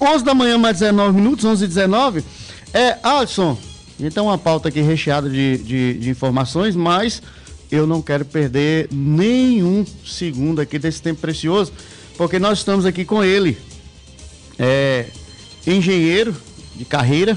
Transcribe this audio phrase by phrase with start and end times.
[0.00, 2.24] 11 da manhã, mais 19 minutos, 11 e 19.
[2.72, 3.58] É, Alisson,
[3.98, 7.20] a gente tem uma pauta aqui recheada de, de, de informações, mas
[7.70, 11.72] eu não quero perder nenhum segundo aqui desse tempo precioso,
[12.16, 13.58] porque nós estamos aqui com ele,
[14.58, 15.06] é,
[15.66, 16.34] engenheiro
[16.76, 17.36] de carreira,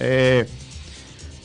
[0.00, 0.46] é,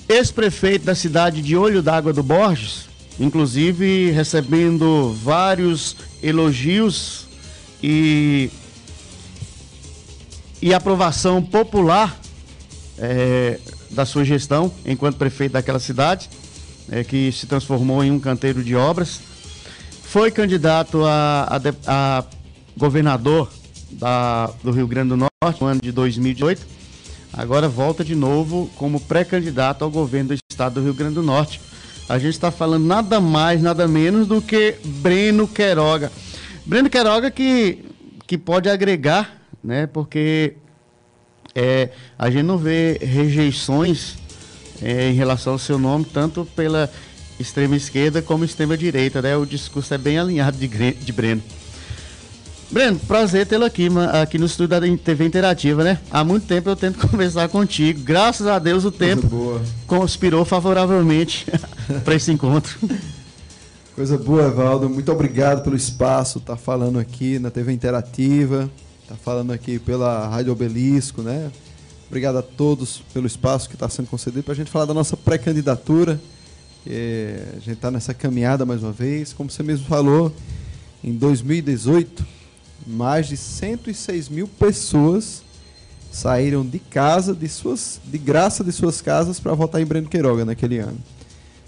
[0.08, 2.90] ex-prefeito da cidade de Olho d'Água do Borges,
[3.20, 7.28] inclusive recebendo vários elogios
[7.84, 8.50] e,
[10.62, 12.20] e aprovação popular
[12.98, 16.30] é, da sua gestão enquanto prefeito daquela cidade,
[16.90, 19.20] é, que se transformou em um canteiro de obras.
[20.04, 22.26] Foi candidato a, a, a
[22.78, 23.50] governador
[23.92, 26.66] da, do Rio Grande do Norte no ano de 2018.
[27.34, 31.62] Agora volta de novo como pré-candidato ao governo do estado do Rio Grande do Norte.
[32.10, 36.12] A gente está falando nada mais, nada menos do que Breno Queiroga.
[36.66, 37.86] Breno Queiroga que,
[38.28, 39.88] que pode agregar, né?
[39.88, 40.56] Porque
[41.56, 44.16] é, a gente não vê rejeições
[44.82, 46.90] é, em relação ao seu nome, tanto pela
[47.40, 49.36] extrema esquerda como extrema direita, né?
[49.36, 51.42] O discurso é bem alinhado de, de Breno.
[52.72, 53.90] Breno, prazer tê-lo aqui,
[54.22, 56.00] aqui no estúdio da TV Interativa, né?
[56.10, 58.00] Há muito tempo eu tento conversar contigo.
[58.02, 61.46] Graças a Deus o tempo conspirou favoravelmente
[62.06, 62.80] para esse encontro.
[63.94, 64.90] Coisa boa, Evaldo.
[64.90, 68.70] Muito obrigado pelo espaço, tá falando aqui na TV Interativa,
[69.12, 71.52] tá falando aqui pela Rádio Obelisco, né?
[72.08, 75.18] Obrigado a todos pelo espaço que está sendo concedido para a gente falar da nossa
[75.18, 76.20] pré-candidatura.
[76.88, 79.34] É, a gente está nessa caminhada mais uma vez.
[79.34, 80.34] Como você mesmo falou,
[81.04, 82.26] em 2018,
[82.88, 85.44] mais de 106 mil pessoas
[86.10, 90.46] saíram de casa, de, suas, de graça de suas casas, para votar em Breno Queiroga
[90.46, 90.98] naquele ano.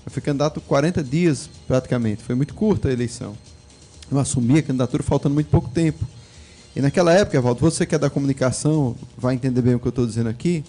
[0.05, 2.23] Eu fui candidato 40 dias, praticamente.
[2.23, 3.33] Foi muito curta a eleição.
[4.09, 6.05] Eu assumi a candidatura faltando muito pouco tempo.
[6.76, 9.90] E naquela época, Evaldo, você que é da comunicação, vai entender bem o que eu
[9.90, 10.64] estou dizendo aqui.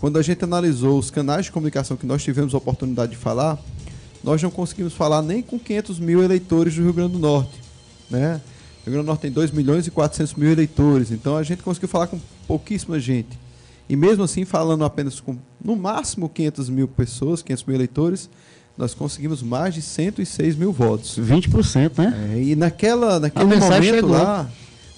[0.00, 3.58] Quando a gente analisou os canais de comunicação que nós tivemos a oportunidade de falar,
[4.22, 7.60] nós não conseguimos falar nem com 500 mil eleitores do Rio Grande do Norte.
[8.10, 8.40] Né?
[8.82, 11.62] O Rio Grande do Norte tem 2 milhões e 400 mil eleitores, então a gente
[11.62, 13.38] conseguiu falar com pouquíssima gente.
[13.88, 18.30] E mesmo assim, falando apenas com, no máximo, 500 mil pessoas, 500 mil eleitores,
[18.76, 21.18] nós conseguimos mais de 106 mil votos.
[21.18, 22.32] 20%, né?
[22.32, 24.10] É, e naquela, naquele momento chegou.
[24.10, 24.50] lá,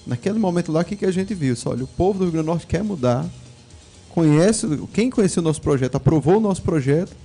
[0.07, 1.55] naquele momento lá, o que, que a gente viu?
[1.55, 3.25] Só, olha, o povo do Rio Grande do Norte quer mudar,
[4.09, 7.15] conhece, quem conheceu o nosso projeto, aprovou o nosso projeto,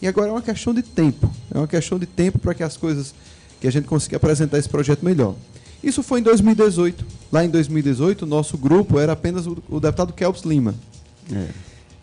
[0.00, 1.30] e agora é uma questão de tempo.
[1.54, 3.14] É uma questão de tempo para que as coisas,
[3.60, 5.36] que a gente consiga apresentar esse projeto melhor.
[5.82, 7.04] Isso foi em 2018.
[7.30, 10.74] Lá em 2018, o nosso grupo era apenas o, o deputado Kelps Lima.
[11.32, 11.48] É.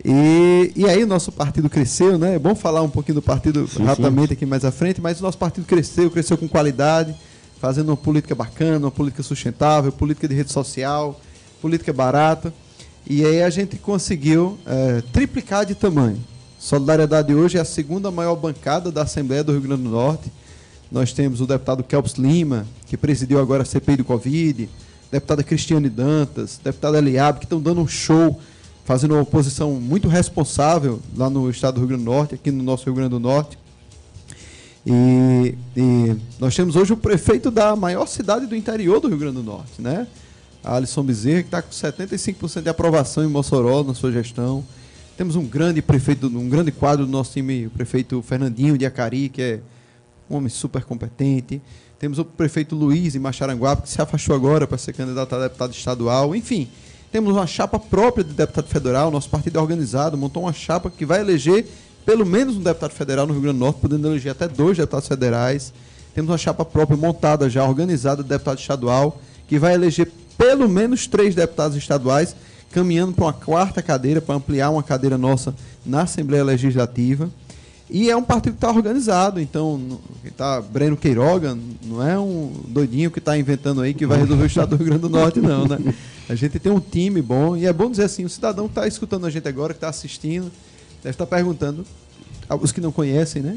[0.04, 2.34] E, e aí o nosso partido cresceu, né?
[2.34, 4.34] É bom falar um pouquinho do partido sim, rapidamente sim.
[4.34, 7.14] aqui mais à frente, mas o nosso partido cresceu, cresceu com qualidade,
[7.60, 11.20] fazendo uma política bacana, uma política sustentável, política de rede social,
[11.60, 12.52] política barata.
[13.06, 16.18] E aí a gente conseguiu é, triplicar de tamanho.
[16.58, 20.32] Solidariedade hoje é a segunda maior bancada da Assembleia do Rio Grande do Norte.
[20.90, 24.68] Nós temos o deputado Kelps Lima, que presidiu agora a CPI do Covid,
[25.12, 28.40] deputada Cristiane Dantas, deputada Eliabe, que estão dando um show
[28.84, 32.62] fazendo uma oposição muito responsável lá no estado do Rio Grande do Norte, aqui no
[32.62, 33.58] nosso Rio Grande do Norte.
[34.86, 39.36] E, e, nós temos hoje o prefeito da maior cidade do interior do Rio Grande
[39.36, 40.06] do Norte, né?
[40.64, 44.64] Alisson Bezerra, que está com 75% de aprovação em Mossoró na sua gestão.
[45.16, 49.28] Temos um grande prefeito, um grande quadro do nosso time, o prefeito Fernandinho de Acari,
[49.28, 49.60] que é
[50.30, 51.60] um homem super competente.
[51.98, 55.72] Temos o prefeito Luiz em Macharanguape, que se afastou agora para ser candidato a deputado
[55.72, 56.34] estadual.
[56.34, 56.68] Enfim,
[57.12, 61.04] temos uma chapa própria de deputado federal, nosso partido é organizado, montou uma chapa que
[61.04, 61.66] vai eleger
[62.10, 65.06] pelo menos um deputado federal no Rio Grande do Norte, podendo eleger até dois deputados
[65.06, 65.72] federais.
[66.12, 71.06] Temos uma chapa própria montada já, organizada, de deputado estadual, que vai eleger pelo menos
[71.06, 72.34] três deputados estaduais,
[72.72, 75.54] caminhando para uma quarta cadeira, para ampliar uma cadeira nossa
[75.86, 77.30] na Assembleia Legislativa.
[77.88, 83.12] E é um partido que está organizado, então está Breno Queiroga, não é um doidinho
[83.12, 85.64] que está inventando aí que vai resolver o estado do Rio Grande do Norte, não,
[85.64, 85.78] né?
[86.28, 88.88] A gente tem um time bom, e é bom dizer assim, o cidadão que está
[88.88, 90.50] escutando a gente agora, que está assistindo,
[91.02, 91.84] deve estar perguntando,
[92.60, 93.56] os que não conhecem, né?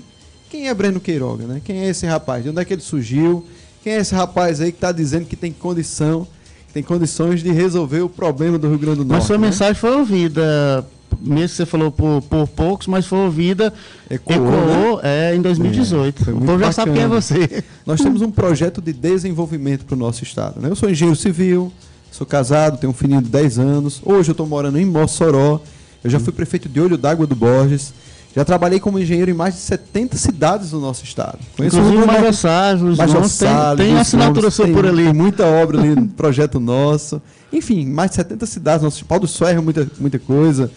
[0.50, 1.62] Quem é Breno Queiroga, né?
[1.64, 2.44] Quem é esse rapaz?
[2.44, 3.46] De onde é que ele surgiu?
[3.84, 6.28] Quem é esse rapaz aí que está dizendo que tem condição,
[6.68, 9.20] que tem condições de resolver o problema do Rio Grande do Norte?
[9.20, 9.48] Mas sua né?
[9.48, 10.86] mensagem foi ouvida
[11.20, 13.74] mesmo que você falou por, por poucos, mas foi ouvida,
[14.10, 15.32] ecoou, ecoou né?
[15.32, 16.30] é, em 2018.
[16.30, 17.64] É, o povo já sabe quem é você.
[17.86, 20.62] Nós temos um projeto de desenvolvimento para o nosso estado.
[20.62, 20.70] Né?
[20.70, 21.72] Eu sou engenheiro civil,
[22.12, 24.02] sou casado, tenho um filhinho de 10 anos.
[24.04, 25.62] Hoje eu estou morando em Mossoró.
[26.04, 27.94] Eu já fui prefeito de Olho d'Água do Borges.
[28.36, 31.38] Já trabalhei como engenheiro em mais de 70 cidades do nosso estado.
[31.56, 35.06] Conheço Inclusive Major Salles, Major Salles, tem, tem assinatura sua por ali.
[35.06, 37.22] Tem muita obra ali projeto nosso.
[37.52, 40.72] Enfim, mais de 70 cidades, nosso Paulo do Ferro, muita, muita coisa.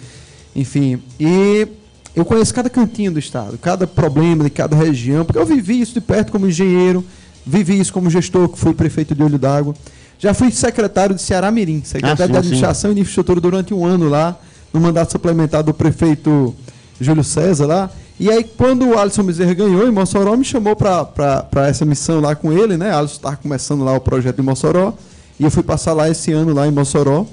[0.54, 1.66] Enfim, e
[2.14, 5.94] eu conheço cada cantinho do estado, cada problema de cada região, porque eu vivi isso
[5.94, 7.04] de perto como engenheiro,
[7.44, 9.74] vivi isso como gestor, que fui prefeito de Olho d'Água.
[10.18, 12.96] Já fui secretário de Ceará Mirim, secretário ah, sim, de Administração sim.
[12.96, 14.38] e Infraestrutura durante um ano lá,
[14.76, 16.54] no mandato suplementar do prefeito
[17.00, 17.90] Júlio César lá.
[18.20, 22.34] E aí, quando o Alisson Bezerra ganhou em Mossoró, me chamou para essa missão lá
[22.34, 22.94] com ele, né?
[22.94, 24.94] Alisson estava começando lá o projeto de Mossoró.
[25.38, 27.26] E eu fui passar lá esse ano, lá em Mossoró.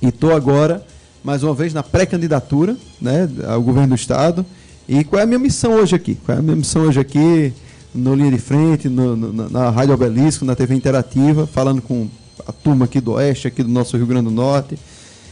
[0.00, 0.84] E estou agora,
[1.22, 4.44] mais uma vez, na pré-candidatura né, ao governo do Estado.
[4.88, 6.16] E qual é a minha missão hoje aqui?
[6.24, 7.52] Qual é a minha missão hoje aqui?
[7.92, 12.08] No Linha de Frente, no, no, na Rádio Obelisco, na TV Interativa, falando com
[12.46, 14.78] a turma aqui do Oeste, aqui do nosso Rio Grande do Norte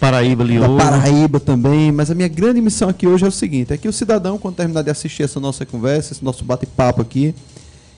[0.01, 0.77] Paraíba, Liouro.
[0.77, 1.91] Paraíba também.
[1.91, 4.57] Mas a minha grande missão aqui hoje é o seguinte: é que o cidadão, quando
[4.57, 7.35] terminar de assistir essa nossa conversa, esse nosso bate-papo aqui,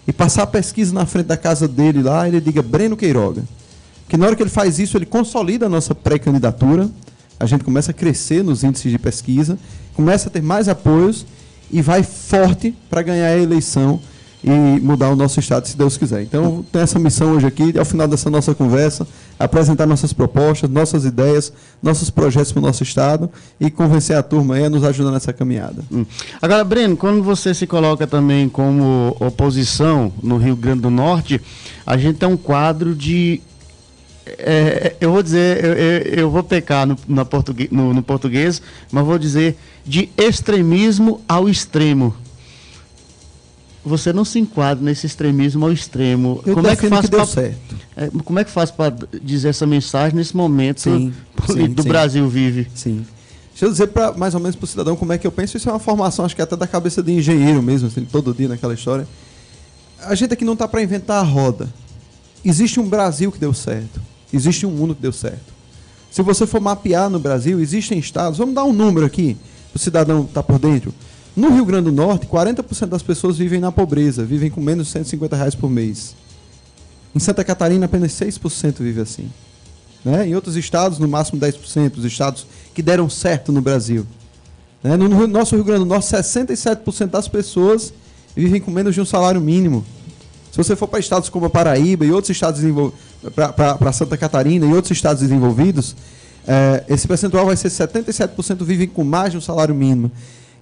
[0.06, 3.44] e passar a pesquisa na frente da casa dele lá, ele diga Breno Queiroga.
[4.02, 6.91] Porque na hora que ele faz isso, ele consolida a nossa pré-candidatura,
[7.38, 9.58] a gente começa a crescer nos índices de pesquisa,
[9.94, 11.25] começa a ter mais apoios
[11.70, 14.00] e vai forte para ganhar a eleição
[14.43, 16.23] e mudar o nosso estado, se Deus quiser.
[16.23, 19.07] Então, tem essa missão hoje aqui, ao final dessa nossa conversa,
[19.39, 21.53] apresentar nossas propostas, nossas ideias,
[21.83, 25.85] nossos projetos para o nosso estado e convencer a turma a nos ajudar nessa caminhada.
[25.93, 26.05] Hum.
[26.41, 31.41] Agora, Breno, quando você se coloca também como oposição no Rio Grande do Norte,
[31.87, 33.43] a gente tem um quadro de
[34.27, 36.97] é, eu vou dizer, eu, eu, eu vou pecar no,
[37.95, 42.15] no português, mas vou dizer de extremismo ao extremo
[43.85, 46.43] você não se enquadra nesse extremismo ao extremo.
[46.44, 47.77] Eu como é que faz que pra, certo.
[47.97, 51.12] É, como é que faz para dizer essa mensagem nesse momento sim,
[51.47, 51.88] sim, do sim.
[51.88, 52.69] Brasil vive?
[52.75, 53.05] Sim.
[53.50, 55.56] Deixa eu dizer para mais ou menos para o cidadão como é que eu penso.
[55.56, 58.49] Isso é uma formação, acho que até da cabeça de engenheiro mesmo, assim, todo dia
[58.49, 59.06] naquela história.
[60.03, 61.69] A gente aqui não está para inventar a roda.
[62.44, 64.00] Existe um Brasil que deu certo.
[64.32, 65.53] Existe um mundo que deu certo.
[66.11, 68.38] Se você for mapear no Brasil, existem estados.
[68.38, 69.37] Vamos dar um número aqui
[69.73, 70.93] para o cidadão estar tá por dentro.
[71.41, 74.93] No Rio Grande do Norte, 40% das pessoas vivem na pobreza, vivem com menos de
[74.93, 76.15] 150 reais por mês.
[77.15, 79.31] Em Santa Catarina, apenas 6% vive assim.
[80.05, 80.29] Né?
[80.29, 84.07] Em outros estados, no máximo 10%, os estados que deram certo no Brasil.
[84.83, 84.99] Né?
[84.99, 87.91] No nosso Rio Grande do Norte, 67% das pessoas
[88.37, 89.83] vivem com menos de um salário mínimo.
[90.53, 92.61] Se você for para estados como a Paraíba e outros estados
[93.35, 95.97] para Santa Catarina e outros estados desenvolvidos,
[96.47, 100.11] é, esse percentual vai ser 77% vivem com mais de um salário mínimo.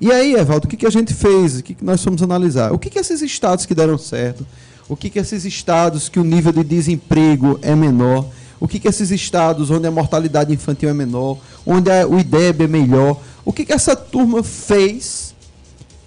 [0.01, 1.59] E aí, Evaldo, o que, que a gente fez?
[1.59, 2.73] O que, que nós fomos analisar?
[2.73, 4.47] O que, que esses estados que deram certo?
[4.89, 8.27] O que, que esses estados que o nível de desemprego é menor?
[8.61, 11.39] O que, que esses estados onde a mortalidade infantil é menor?
[11.67, 13.21] Onde a, o IDEB é melhor?
[13.45, 15.35] O que, que essa turma fez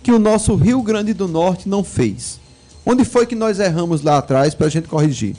[0.01, 2.39] que o nosso Rio Grande do Norte não fez?
[2.85, 5.35] Onde foi que nós erramos lá atrás para a gente corrigir?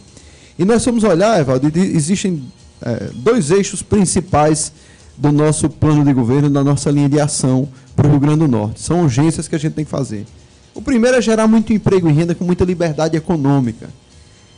[0.59, 2.45] E nós fomos olhar, Evaldo, existem
[2.83, 4.73] é, dois eixos principais
[5.17, 8.49] do nosso plano de governo, da nossa linha de ação para o Rio Grande do
[8.49, 8.81] Norte.
[8.81, 10.27] São urgências que a gente tem que fazer.
[10.75, 13.89] O primeiro é gerar muito emprego e renda com muita liberdade econômica.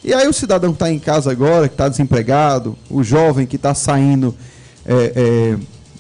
[0.04, 3.56] E aí o cidadão que está em casa agora, que está desempregado, o jovem que
[3.56, 4.34] está saindo
[4.84, 5.56] é, é,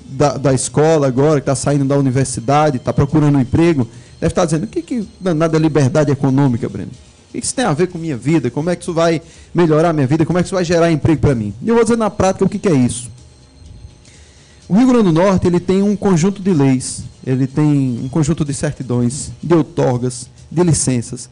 [0.06, 3.88] da, da, escola agora, que está saindo da universidade, está procurando um emprego,
[4.20, 6.90] deve estar tá dizendo, o que, que danada é liberdade econômica, Breno?
[7.28, 8.50] O que isso tem a ver com minha vida?
[8.50, 9.22] Como é que isso vai
[9.54, 10.24] melhorar a minha vida?
[10.24, 11.52] Como é que isso vai gerar emprego para mim?
[11.62, 13.10] E eu vou dizer na prática o que, que é isso.
[14.68, 18.44] O Rio Grande do Norte ele tem um conjunto de leis, ele tem um conjunto
[18.44, 21.28] de certidões, de outorgas, de licenças,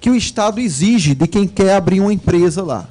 [0.00, 2.88] que o Estado exige de quem quer abrir uma empresa lá.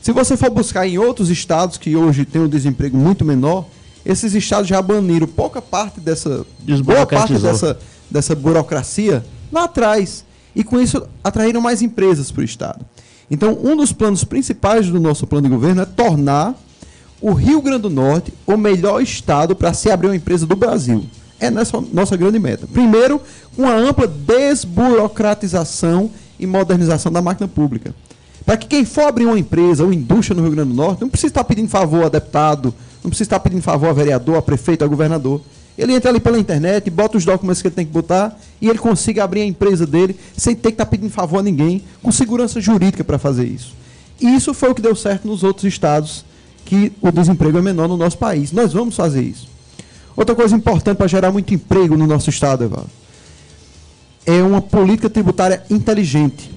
[0.00, 3.66] Se você for buscar em outros estados que hoje têm um desemprego muito menor,
[4.04, 6.46] esses estados já baniram pouca parte dessa,
[6.84, 7.78] boa parte dessa,
[8.10, 10.24] dessa burocracia lá atrás.
[10.54, 12.84] E com isso atraíram mais empresas para o Estado.
[13.30, 16.54] Então, um dos planos principais do nosso plano de governo é tornar
[17.20, 21.04] o Rio Grande do Norte o melhor estado para se abrir uma empresa do Brasil.
[21.38, 22.66] É nossa, nossa grande meta.
[22.66, 23.20] Primeiro,
[23.56, 27.94] com a ampla desburocratização e modernização da máquina pública.
[28.44, 31.08] Para que quem for abrir uma empresa ou indústria no Rio Grande do Norte, não
[31.08, 34.84] precisa estar pedindo favor a deputado, não precisa estar pedindo favor a vereador, a prefeito,
[34.84, 35.40] a governador.
[35.78, 38.78] Ele entra ali pela internet, bota os documentos que ele tem que botar e ele
[38.78, 42.60] consiga abrir a empresa dele sem ter que estar pedindo favor a ninguém, com segurança
[42.60, 43.74] jurídica para fazer isso.
[44.20, 46.24] E isso foi o que deu certo nos outros estados
[46.64, 48.52] que o desemprego é menor no nosso país.
[48.52, 49.48] Nós vamos fazer isso.
[50.16, 52.90] Outra coisa importante para gerar muito emprego no nosso estado, Evaldo,
[54.26, 56.50] é uma política tributária inteligente.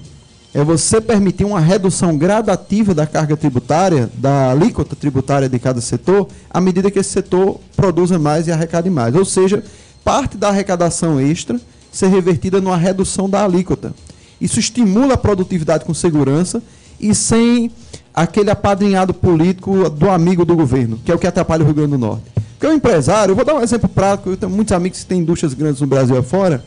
[0.53, 6.27] É você permitir uma redução gradativa da carga tributária, da alíquota tributária de cada setor,
[6.49, 9.15] à medida que esse setor produza mais e arrecade mais.
[9.15, 9.63] Ou seja,
[10.03, 11.59] parte da arrecadação extra
[11.91, 13.93] ser revertida numa redução da alíquota.
[14.39, 16.61] Isso estimula a produtividade com segurança
[16.99, 17.71] e sem
[18.13, 21.91] aquele apadrinhado político do amigo do governo, que é o que atrapalha o Rio Grande
[21.91, 22.23] do Norte.
[22.59, 25.19] Porque o empresário, eu vou dar um exemplo prático, eu tenho muitos amigos que têm
[25.19, 26.63] indústrias grandes no Brasil afora,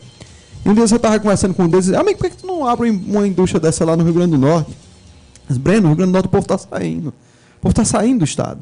[0.64, 2.66] e um dia você estava conversando com um deles, amigo, por que, que tu não
[2.66, 4.76] abre uma indústria dessa lá no Rio Grande do Norte?
[5.48, 7.08] Mas, Breno, no Rio Grande do Norte o povo está saindo.
[7.08, 8.58] O povo está saindo do Estado.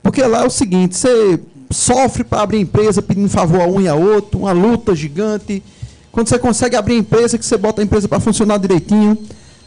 [0.00, 3.88] Porque lá é o seguinte, você sofre para abrir empresa pedindo favor a um e
[3.88, 5.62] a outro, uma luta gigante.
[6.10, 9.18] Quando você consegue abrir empresa, que você bota a empresa para funcionar direitinho,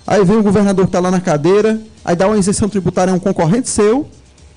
[0.05, 3.15] aí vem o governador que está lá na cadeira, aí dá uma isenção tributária a
[3.15, 4.07] um concorrente seu,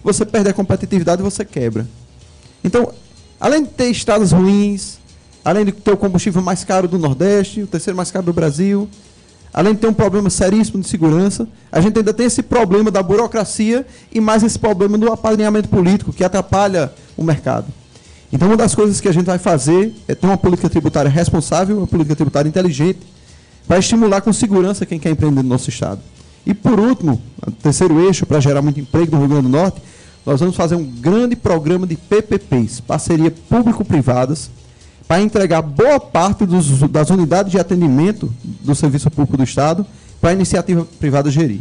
[0.02, 1.86] você perde a competitividade e você quebra.
[2.62, 2.92] Então,
[3.40, 4.98] além de ter estradas ruins,
[5.44, 8.88] além de ter o combustível mais caro do Nordeste, o terceiro mais caro do Brasil,
[9.52, 13.02] além de ter um problema seríssimo de segurança, a gente ainda tem esse problema da
[13.02, 17.66] burocracia e mais esse problema do apadrinhamento político, que atrapalha o mercado.
[18.32, 21.78] Então, uma das coisas que a gente vai fazer é ter uma política tributária responsável,
[21.78, 22.98] uma política tributária inteligente,
[23.66, 26.00] para estimular com segurança quem quer empreender no nosso Estado.
[26.44, 27.20] E, por último,
[27.62, 29.82] terceiro eixo, para gerar muito emprego no Rio Grande do Norte,
[30.24, 34.50] nós vamos fazer um grande programa de PPPs, parceria público-privadas,
[35.06, 39.86] para entregar boa parte dos, das unidades de atendimento do Serviço Público do Estado
[40.20, 41.60] para a iniciativa privada gerir.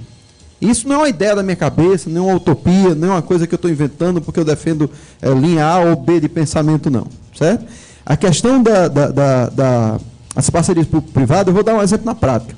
[0.60, 3.22] Isso não é uma ideia da minha cabeça, não é uma utopia, não é uma
[3.22, 4.90] coisa que eu estou inventando porque eu defendo
[5.22, 7.08] é, linha A ou B de pensamento, não.
[7.38, 7.66] Certo?
[8.06, 10.00] A questão das da, da, da,
[10.36, 12.56] da parcerias público-privadas, eu vou dar um exemplo na prática.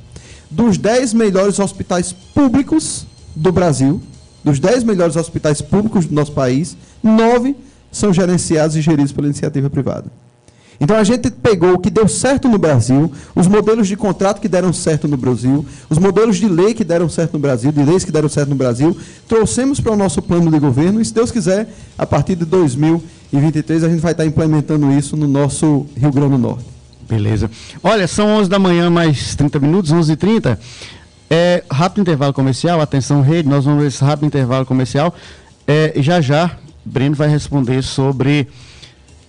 [0.50, 3.06] Dos 10 melhores hospitais públicos
[3.36, 4.02] do Brasil,
[4.44, 7.56] dos 10 melhores hospitais públicos do nosso país, nove
[7.92, 10.06] são gerenciados e geridos pela iniciativa privada.
[10.80, 14.48] Então a gente pegou o que deu certo no Brasil, os modelos de contrato que
[14.48, 18.04] deram certo no Brasil, os modelos de lei que deram certo no Brasil, de leis
[18.04, 18.96] que deram certo no Brasil,
[19.28, 21.68] trouxemos para o nosso plano de governo e, se Deus quiser,
[21.98, 26.38] a partir de 2023 a gente vai estar implementando isso no nosso Rio Grande do
[26.38, 26.77] Norte.
[27.08, 27.50] Beleza.
[27.84, 30.58] Olha, são 11 da manhã, mais 30 minutos, 11h30.
[31.30, 35.14] É, rápido intervalo comercial, atenção rede, nós vamos ver esse rápido intervalo comercial.
[35.66, 36.52] É, já já,
[36.86, 38.48] Breno vai responder sobre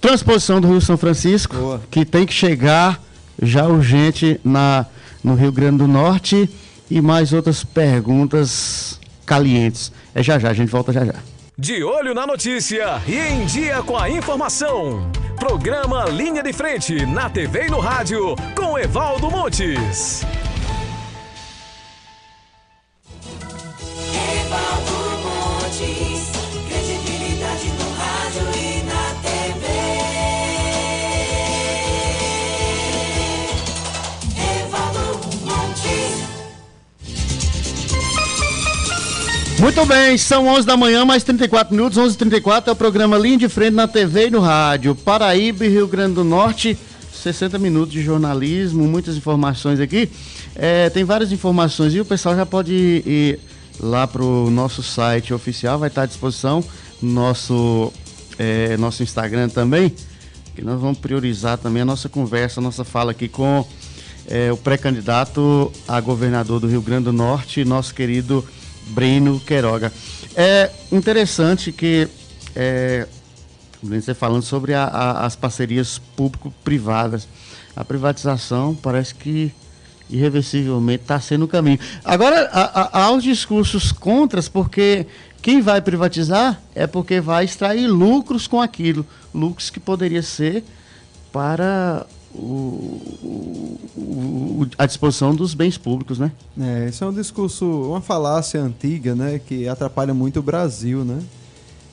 [0.00, 1.82] Transposição do Rio São Francisco, Boa.
[1.90, 3.02] que tem que chegar
[3.42, 4.86] já urgente na,
[5.22, 6.48] no Rio Grande do Norte
[6.88, 9.92] e mais outras perguntas calientes.
[10.14, 11.14] É já já, a gente volta já já.
[11.60, 15.10] De olho na notícia e em dia com a informação.
[15.34, 20.24] Programa Linha de Frente na TV e no rádio com Evaldo Montes.
[39.58, 43.48] Muito bem, são 11 da manhã, mais 34 minutos, 11h34 é o programa Linha de
[43.48, 44.94] Frente na TV e no rádio.
[44.94, 46.78] Paraíba e Rio Grande do Norte,
[47.12, 50.08] 60 minutos de jornalismo, muitas informações aqui.
[50.54, 53.40] É, tem várias informações e o pessoal já pode ir,
[53.80, 56.62] lá para o nosso site oficial, vai estar à disposição,
[57.02, 57.92] nosso,
[58.38, 59.92] é, nosso Instagram também,
[60.54, 63.66] que nós vamos priorizar também a nossa conversa, a nossa fala aqui com
[64.28, 68.44] é, o pré-candidato a governador do Rio Grande do Norte, nosso querido
[68.88, 69.92] Breno Queiroga.
[70.34, 72.08] É interessante que
[72.54, 73.06] é,
[73.82, 77.28] você falando sobre a, a, as parcerias público-privadas.
[77.76, 79.52] A privatização parece que
[80.10, 81.78] irreversivelmente está sendo o caminho.
[82.04, 85.06] Agora, há os discursos contras, porque
[85.42, 90.64] quem vai privatizar é porque vai extrair lucros com aquilo, lucros que poderia ser
[91.32, 96.32] para o, o, a disposição dos bens públicos, né?
[96.60, 101.22] É, isso é um discurso, uma falácia antiga, né, que atrapalha muito o Brasil, né?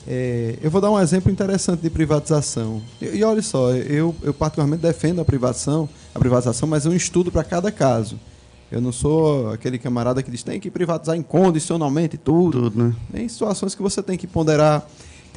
[0.08, 2.80] É, eu vou dar um exemplo interessante de privatização.
[3.00, 6.94] E, e olha só, eu, eu particularmente defendo a privatização, a privatização, mas é um
[6.94, 8.18] estudo para cada caso.
[8.70, 12.62] Eu não sou aquele camarada que diz tem que privatizar incondicionalmente tudo.
[12.62, 12.94] tudo né?
[13.12, 14.86] Tem situações que você tem que ponderar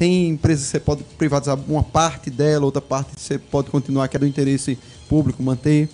[0.00, 4.16] tem empresas que você pode privatizar uma parte dela, outra parte você pode continuar, que
[4.16, 5.90] é do interesse público, manter.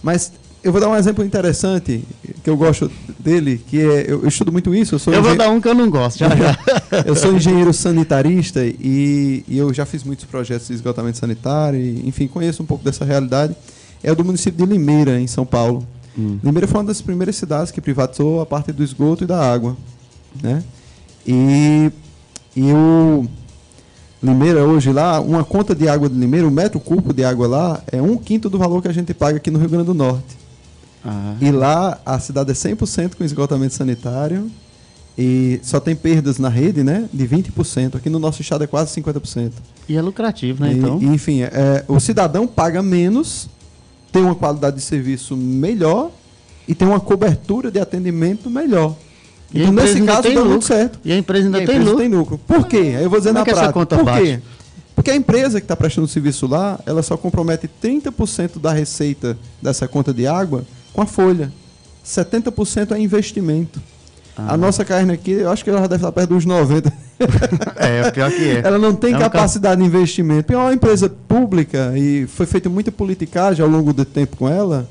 [0.00, 0.30] Mas
[0.62, 2.04] eu vou dar um exemplo interessante,
[2.44, 2.88] que eu gosto
[3.18, 4.04] dele, que é.
[4.06, 4.94] Eu, eu estudo muito isso.
[4.94, 6.56] Eu, sou eu vou dar um que eu não gosto, já já.
[7.04, 12.08] eu sou engenheiro sanitarista e, e, eu já fiz muitos projetos de esgotamento sanitário, e,
[12.08, 13.56] enfim, conheço um pouco dessa realidade.
[14.04, 15.84] É o do município de Limeira, em São Paulo.
[16.16, 16.38] Hum.
[16.44, 19.76] Limeira foi uma das primeiras cidades que privatizou a parte do esgoto e da água.
[20.40, 20.62] Né?
[21.26, 21.90] E,
[22.54, 23.28] e eu
[24.22, 27.82] Limeira hoje lá, uma conta de água de Limeira, um metro cúbico de água lá,
[27.90, 30.36] é um quinto do valor que a gente paga aqui no Rio Grande do Norte.
[31.04, 31.36] Ah.
[31.40, 34.50] E lá a cidade é 100% com esgotamento sanitário
[35.16, 37.08] E só tem perdas na rede, né?
[37.12, 37.94] De 20%.
[37.94, 39.52] Aqui no nosso estado é quase 50%.
[39.88, 40.72] E é lucrativo, né?
[40.72, 41.00] E, então.
[41.02, 43.48] enfim, é, o cidadão paga menos,
[44.12, 46.10] tem uma qualidade de serviço melhor
[46.66, 48.94] e tem uma cobertura de atendimento melhor.
[49.52, 50.50] E então, nesse caso, deu lucro.
[50.50, 50.98] muito certo.
[51.04, 51.98] E a empresa ainda a tem, empresa lucro.
[51.98, 52.38] tem lucro.
[52.38, 52.94] Por quê?
[52.96, 53.72] Aí eu vou dizer Como na é prática.
[53.72, 54.22] Conta Por bate?
[54.22, 54.40] quê?
[54.94, 59.38] Porque a empresa que está prestando o serviço lá, ela só compromete 30% da receita
[59.62, 61.52] dessa conta de água com a folha.
[62.04, 63.80] 70% é investimento.
[64.36, 64.54] Ah.
[64.54, 66.92] A nossa carne aqui, eu acho que ela deve estar perto dos 90.
[67.76, 68.62] é, pior que é.
[68.64, 70.52] Ela não tem é capacidade de investimento.
[70.52, 74.88] É uma empresa pública e foi feita muita politicagem ao longo do tempo com ela.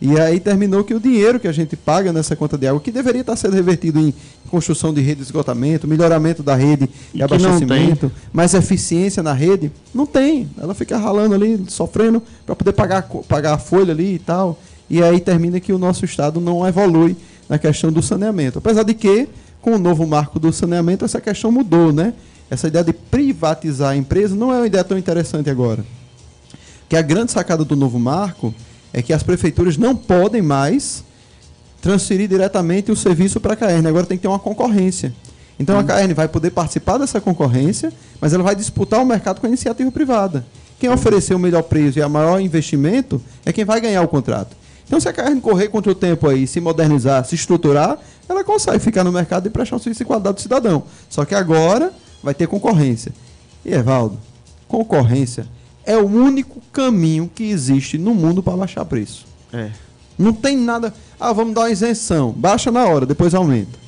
[0.00, 2.92] E aí terminou que o dinheiro que a gente paga nessa conta de água, que
[2.92, 4.14] deveria estar sendo revertido em
[4.48, 10.06] construção de rede de esgotamento, melhoramento da rede e, abastecimento, mais eficiência na rede, não
[10.06, 10.48] tem.
[10.56, 14.58] Ela fica ralando ali, sofrendo para poder pagar, pagar a folha ali e tal.
[14.88, 17.16] E aí termina que o nosso Estado não evolui
[17.48, 18.58] na questão do saneamento.
[18.58, 19.28] Apesar de que,
[19.60, 22.14] com o novo marco do saneamento, essa questão mudou, né?
[22.48, 25.84] Essa ideia de privatizar a empresa não é uma ideia tão interessante agora.
[26.88, 28.54] Que a grande sacada do novo marco
[28.92, 31.04] é que as prefeituras não podem mais
[31.80, 33.86] transferir diretamente o serviço para a CAERN.
[33.86, 35.12] Agora tem que ter uma concorrência.
[35.58, 35.80] Então hum.
[35.80, 39.48] a CAERN vai poder participar dessa concorrência, mas ela vai disputar o mercado com a
[39.48, 40.44] iniciativa privada.
[40.78, 44.56] Quem oferecer o melhor preço e o maior investimento é quem vai ganhar o contrato.
[44.86, 48.78] Então, se a CAERN correr contra o tempo aí, se modernizar, se estruturar, ela consegue
[48.78, 50.84] ficar no mercado e prestar um serviço de qualidade do cidadão.
[51.10, 51.92] Só que agora
[52.22, 53.12] vai ter concorrência.
[53.64, 54.18] E, Evaldo,
[54.66, 55.46] concorrência
[55.88, 59.26] é o único caminho que existe no mundo para baixar preço.
[59.50, 59.70] É.
[60.18, 60.92] Não tem nada.
[61.18, 62.30] Ah, vamos dar uma isenção.
[62.30, 63.78] Baixa na hora, depois aumenta.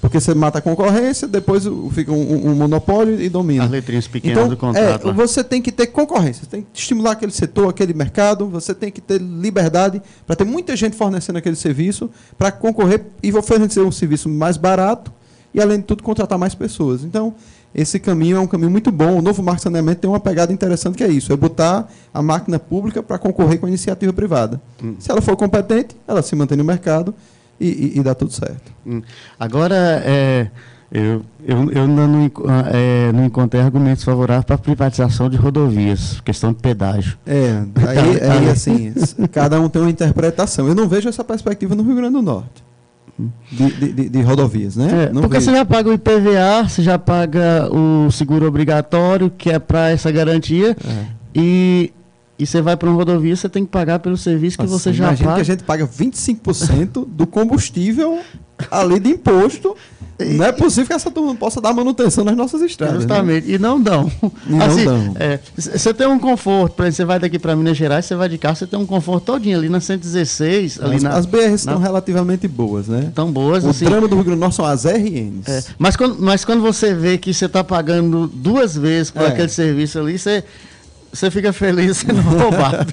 [0.00, 3.64] Porque você mata a concorrência, depois fica um, um monopólio e domina.
[3.64, 5.08] As letrinhas pequenas então, do contrato.
[5.08, 8.72] É, você tem que ter concorrência, você tem que estimular aquele setor, aquele mercado, você
[8.72, 13.80] tem que ter liberdade para ter muita gente fornecendo aquele serviço, para concorrer e oferecer
[13.80, 15.12] um serviço mais barato
[15.52, 17.02] e, além de tudo, contratar mais pessoas.
[17.02, 17.34] Então,
[17.74, 19.18] esse caminho é um caminho muito bom.
[19.18, 22.58] O novo marco saneamento tem uma pegada interessante que é isso: é botar a máquina
[22.58, 24.60] pública para concorrer com a iniciativa privada.
[24.82, 24.96] Hum.
[24.98, 27.14] Se ela for competente, ela se mantém no mercado
[27.60, 28.72] e, e, e dá tudo certo.
[28.84, 29.02] Hum.
[29.38, 30.48] Agora, é,
[30.90, 32.30] eu, eu, eu não,
[32.72, 37.16] é, não encontrei argumentos favoráveis para a privatização de rodovias, questão de pedágio.
[37.24, 38.92] É, aí, aí assim,
[39.30, 40.66] cada um tem uma interpretação.
[40.66, 42.69] Eu não vejo essa perspectiva no Rio Grande do Norte
[43.50, 45.04] de, de, de rodovias, né?
[45.04, 45.44] É, porque vejo.
[45.46, 50.10] você já paga o IPVA, você já paga o seguro obrigatório, que é para essa
[50.10, 51.04] garantia, é.
[51.34, 51.92] e,
[52.38, 55.08] e você vai para uma rodovia, você tem que pagar pelo serviço que você já
[55.08, 55.34] paga.
[55.34, 58.20] que a gente paga 25% do combustível
[58.70, 59.76] ali de imposto
[60.24, 62.96] não é possível que essa turma não possa dar manutenção nas nossas estradas.
[62.96, 63.00] Né?
[63.02, 63.54] Justamente, né?
[63.54, 64.10] e não dão.
[64.48, 65.16] E assim, não dão.
[65.18, 68.28] É, você tem um conforto, por exemplo, você vai daqui para Minas Gerais, você vai
[68.28, 70.80] de carro, você tem um conforto todinho ali na 116.
[70.80, 73.06] Ali as, na, as BRs estão relativamente boas, né?
[73.08, 73.64] Estão boas.
[73.64, 75.48] O assim, drama do Rio Grande do Norte são as RNs.
[75.48, 79.28] É, mas, quando, mas quando você vê que você está pagando duas vezes por é.
[79.28, 80.44] aquele serviço ali, você
[81.12, 82.92] você fica feliz sendo roubado.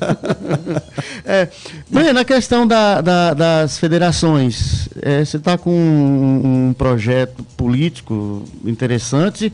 [1.25, 8.43] é, na questão da, da, das federações, é, você está com um, um, projeto político
[8.65, 9.53] interessante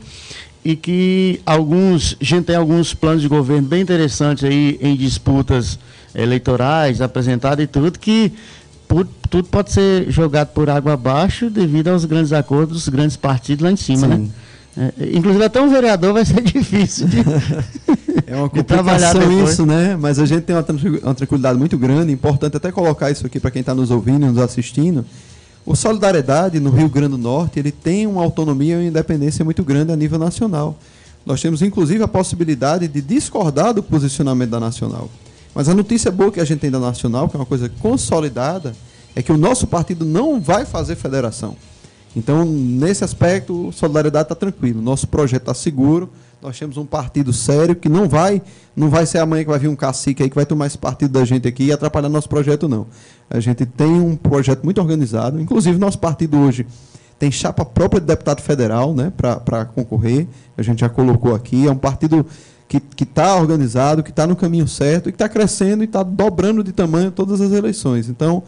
[0.64, 5.78] e que alguns, a gente tem alguns planos de governo bem interessantes aí em disputas
[6.14, 8.32] eleitorais apresentados e tudo, que
[8.88, 13.64] por, tudo pode ser jogado por água abaixo devido aos grandes acordos dos grandes partidos
[13.64, 14.16] lá em cima, né?
[14.16, 14.22] Sim.
[14.22, 14.28] né?
[14.76, 17.18] É, inclusive até um vereador vai ser difícil de,
[18.26, 19.96] é uma complicação isso, né?
[19.96, 23.60] Mas a gente tem uma, tranquilidade muito grande, importante até colocar isso aqui para quem
[23.60, 25.04] está nos ouvindo e nos assistindo.
[25.64, 29.62] O Solidariedade no Rio Grande do Norte ele tem uma autonomia e uma independência muito
[29.62, 30.76] grande a nível nacional.
[31.24, 35.08] Nós temos inclusive a possibilidade de discordar do posicionamento da nacional.
[35.54, 38.74] Mas a notícia boa que a gente tem da nacional, que é uma coisa consolidada,
[39.14, 41.56] é que o nosso partido não vai fazer federação.
[42.16, 44.80] Então, nesse aspecto, Solidariedade está tranquilo.
[44.80, 46.08] Nosso projeto está seguro.
[46.40, 48.42] Nós temos um partido sério que não vai,
[48.76, 51.12] não vai ser amanhã que vai vir um cacique aí que vai tomar esse partido
[51.12, 52.86] da gente aqui e atrapalhar nosso projeto, não.
[53.30, 55.40] A gente tem um projeto muito organizado.
[55.40, 56.66] Inclusive, nosso partido hoje
[57.18, 60.26] tem chapa própria de deputado federal né, para concorrer.
[60.56, 61.66] A gente já colocou aqui.
[61.66, 62.26] É um partido
[62.68, 66.62] que está organizado, que está no caminho certo e que está crescendo e está dobrando
[66.62, 68.08] de tamanho todas as eleições.
[68.08, 68.42] Então,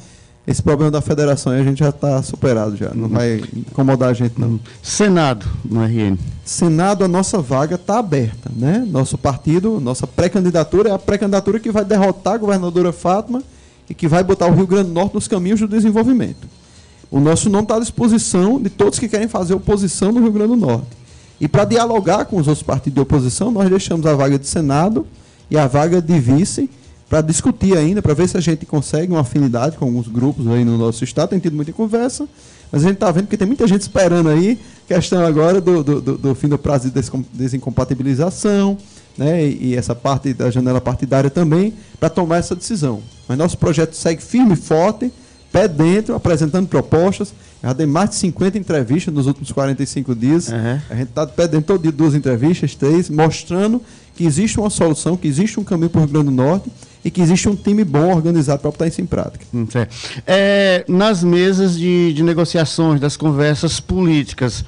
[0.46, 2.94] esse problema da federação a gente já está superado já.
[2.94, 4.60] Não vai incomodar a gente, não.
[4.80, 6.16] Senado, no RN.
[6.44, 8.50] Senado, a nossa vaga está aberta.
[8.54, 8.86] Né?
[8.88, 13.42] Nosso partido, nossa pré-candidatura é a pré-candidatura que vai derrotar a governadora Fátima
[13.90, 16.46] e que vai botar o Rio Grande do Norte nos caminhos do desenvolvimento.
[17.10, 20.50] O nosso nome está à disposição de todos que querem fazer oposição no Rio Grande
[20.50, 20.86] do Norte.
[21.40, 25.06] E para dialogar com os outros partidos de oposição, nós deixamos a vaga de Senado
[25.50, 26.70] e a vaga de vice
[27.08, 30.64] para discutir ainda, para ver se a gente consegue uma afinidade com alguns grupos aí
[30.64, 31.30] no nosso estado.
[31.30, 32.28] Tem tido muita conversa,
[32.70, 36.00] mas a gente está vendo que tem muita gente esperando aí, questão agora do, do,
[36.00, 38.76] do, fim do prazo de desincompatibilização,
[39.16, 43.00] né, e, e essa parte da janela partidária também, para tomar essa decisão.
[43.28, 45.12] Mas nosso projeto segue firme e forte,
[45.52, 47.32] pé dentro, apresentando propostas.
[47.62, 50.48] Já dei mais de 50 entrevistas nos últimos 45 dias.
[50.48, 50.80] Uhum.
[50.90, 53.80] A gente está de pé dentro todo dia, duas entrevistas, três, mostrando
[54.14, 56.70] que existe uma solução, que existe um caminho para o Rio Grande do Norte
[57.06, 59.46] e que existe um time bom organizado para botar isso em prática.
[59.54, 59.64] Hum,
[60.26, 64.64] é, nas mesas de, de, negociações, das conversas políticas,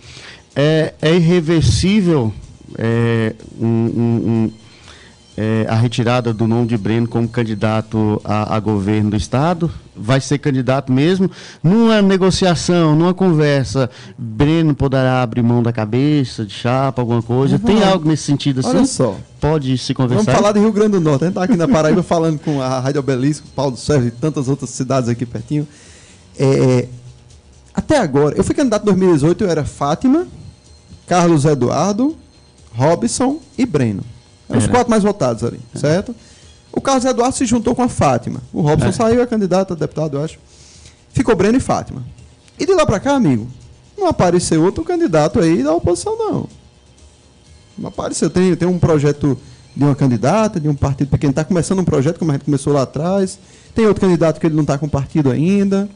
[0.55, 2.33] é, é irreversível
[2.79, 4.53] é, um, um, um,
[5.40, 9.70] é, a retirada do nome de Breno como candidato a, a governo do Estado?
[10.01, 11.31] vai ser candidato mesmo.
[11.62, 17.57] Numa negociação, numa conversa, Breno poderá abrir mão da cabeça, de chapa, alguma coisa.
[17.57, 17.62] Uhum.
[17.62, 18.68] Tem algo nesse sentido assim?
[18.68, 19.16] Olha só.
[19.40, 20.24] Pode se conversar.
[20.24, 21.24] Vamos falar de Rio Grande do Norte.
[21.24, 24.48] A gente está aqui na Paraíba falando com a Rádio Obelisco, Paulo Sérgio e tantas
[24.48, 25.66] outras cidades aqui pertinho.
[26.38, 26.87] É,
[27.74, 30.27] até agora, eu fui candidato em 2018, eu era Fátima,
[31.07, 32.16] Carlos Eduardo,
[32.74, 34.03] Robson e Breno.
[34.48, 35.78] Os quatro mais votados ali, é.
[35.78, 36.14] certo?
[36.72, 38.40] O Carlos Eduardo se juntou com a Fátima.
[38.52, 38.92] O Robson é.
[38.92, 40.38] saiu, é candidato a deputado, eu acho.
[41.12, 42.02] Ficou Breno e Fátima.
[42.58, 43.48] E de lá para cá, amigo,
[43.96, 46.48] não apareceu outro candidato aí da oposição, não.
[47.76, 48.30] Não apareceu.
[48.30, 49.38] Tem, tem um projeto
[49.74, 51.30] de uma candidata, de um partido pequeno.
[51.30, 53.38] Está começando um projeto, como a gente começou lá atrás.
[53.74, 55.88] Tem outro candidato que ele não está com partido ainda.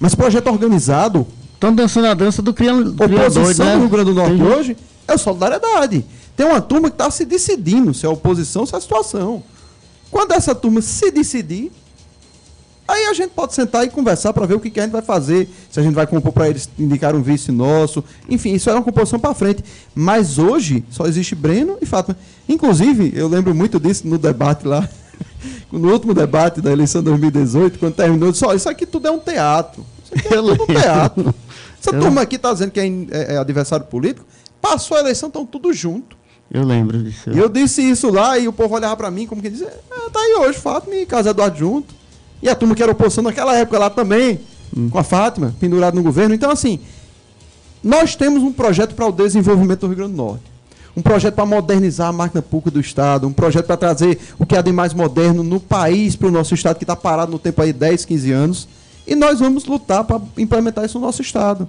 [0.00, 1.26] Mas projeto organizado.
[1.54, 2.88] Estão dançando a dança do criador.
[2.88, 3.74] Oposição né?
[3.74, 4.76] do Rio Grande do Norte hoje
[5.06, 6.04] é solidariedade.
[6.36, 9.42] Tem uma turma que está se decidindo se é oposição ou se é situação.
[10.10, 11.72] Quando essa turma se decidir,
[12.86, 15.02] aí a gente pode sentar e conversar para ver o que, que, a gente vai
[15.02, 18.04] fazer, se a gente vai compor para eles indicar um vice nosso.
[18.28, 19.64] Enfim, isso é uma composição para frente.
[19.94, 22.16] Mas hoje só existe Breno e Fátima.
[22.48, 24.86] Inclusive, eu lembro muito disso no debate lá,
[25.72, 29.10] no último debate da eleição de 2018, quando terminou, eu disse, isso aqui tudo é
[29.10, 29.84] um teatro.
[30.04, 31.34] Isso aqui é tudo um teatro.
[31.80, 34.26] Essa turma aqui está dizendo que é, é, é adversário político,
[34.60, 36.21] passou a eleição, estão tudo junto.
[36.52, 37.30] Eu lembro disso.
[37.30, 40.10] E eu disse isso lá e o povo olhava para mim como que dizia, ah,
[40.12, 41.94] tá aí hoje, Fátima e Casa Eduardo junto.
[42.42, 44.40] E a turma que era oposição naquela época lá também,
[44.76, 44.90] hum.
[44.90, 46.34] com a Fátima, pendurado no governo.
[46.34, 46.80] Então, assim,
[47.82, 50.52] nós temos um projeto para o desenvolvimento do Rio Grande do Norte.
[50.94, 54.54] Um projeto para modernizar a máquina pública do Estado, um projeto para trazer o que
[54.54, 57.62] há de mais moderno no país para o nosso Estado, que está parado no tempo
[57.62, 58.68] aí 10, 15 anos.
[59.06, 61.66] E nós vamos lutar para implementar isso no nosso Estado.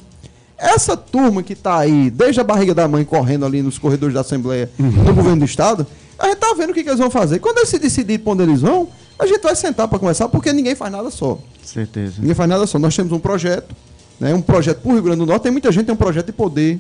[0.64, 4.22] Essa turma que está aí, desde a barriga da mãe, correndo ali nos corredores da
[4.22, 5.04] Assembleia uhum.
[5.04, 5.86] do governo do Estado,
[6.18, 7.40] a gente está vendo o que, que, eles vão fazer.
[7.40, 8.88] Quando eles se decidirem para onde eles vão,
[9.20, 11.38] a gente vai sentar para conversar, porque ninguém faz nada só.
[11.62, 12.14] Certeza.
[12.20, 12.80] Ninguém faz nada só.
[12.80, 13.76] Nós temos um projeto,
[14.18, 15.44] né, um projeto para o Rio Grande do Norte.
[15.44, 16.80] Tem muita gente que tem um projeto de poder,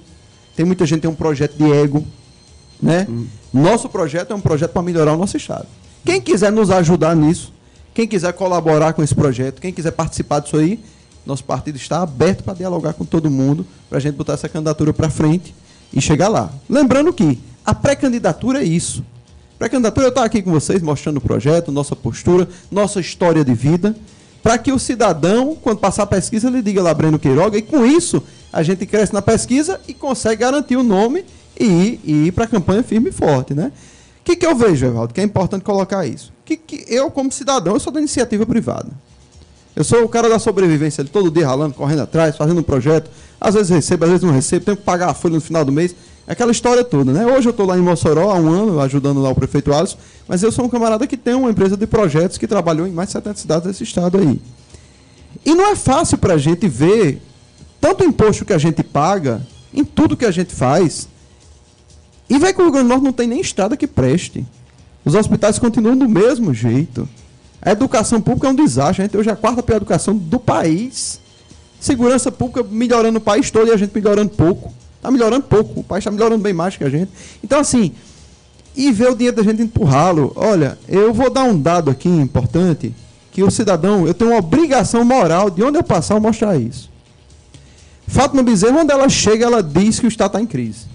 [0.55, 2.05] tem muita gente que tem um projeto de ego.
[2.81, 3.05] Né?
[3.09, 3.27] Hum.
[3.53, 5.67] Nosso projeto é um projeto para melhorar o nosso Estado.
[6.05, 7.51] Quem quiser nos ajudar nisso,
[7.93, 10.79] quem quiser colaborar com esse projeto, quem quiser participar disso aí,
[11.25, 14.93] nosso partido está aberto para dialogar com todo mundo, para a gente botar essa candidatura
[14.93, 15.53] para frente
[15.93, 16.51] e chegar lá.
[16.69, 19.03] Lembrando que a pré-candidatura é isso.
[19.57, 23.95] Pré-candidatura, eu estou aqui com vocês mostrando o projeto, nossa postura, nossa história de vida,
[24.41, 27.85] para que o cidadão, quando passar a pesquisa, ele diga lá Breno Queiroga, e com
[27.85, 31.23] isso a gente cresce na pesquisa e consegue garantir o nome
[31.57, 33.53] e ir, ir para a campanha firme e forte.
[33.53, 33.71] Né?
[34.19, 36.33] O que, que eu vejo, Evaldo, que é importante colocar isso?
[36.43, 38.89] Que, que eu, como cidadão, eu sou da iniciativa privada.
[39.75, 43.09] Eu sou o cara da sobrevivência, ele todo dia ralando, correndo atrás, fazendo um projeto.
[43.41, 45.71] Às vezes recebo, às vezes não recebo, tenho que pagar a folha no final do
[45.71, 45.95] mês.
[46.27, 47.25] Aquela história toda, né?
[47.25, 50.41] Hoje eu estou lá em Mossoró há um ano, ajudando lá o prefeito Alisson, mas
[50.41, 53.13] eu sou um camarada que tem uma empresa de projetos que trabalhou em mais de
[53.13, 54.39] 70 cidades desse estado aí.
[55.45, 57.21] E não é fácil para a gente ver
[57.81, 59.41] tanto imposto que a gente paga
[59.73, 61.09] em tudo que a gente faz.
[62.29, 64.45] E vai que o Rio Grande do Norte não tem nem estrada que preste.
[65.03, 67.09] Os hospitais continuam do mesmo jeito.
[67.65, 69.01] A educação pública é um desastre.
[69.01, 71.19] A gente hoje é a quarta pior educação do país.
[71.79, 74.73] Segurança pública melhorando o país todo e a gente melhorando pouco.
[74.97, 75.79] Está melhorando pouco.
[75.79, 77.09] O país está melhorando bem mais que a gente.
[77.41, 77.93] Então, assim,
[78.75, 80.33] e ver o dinheiro da gente empurrá-lo.
[80.35, 82.93] Olha, eu vou dar um dado aqui importante,
[83.31, 86.91] que o cidadão, eu tenho uma obrigação moral de onde eu passar eu mostrar isso.
[88.07, 90.85] Fátima Bezerra, onde ela chega, ela diz que o Estado está em crise.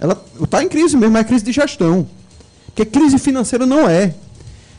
[0.00, 2.06] Ela está em crise mesmo, é crise de gestão.
[2.66, 4.14] Porque crise financeira não é.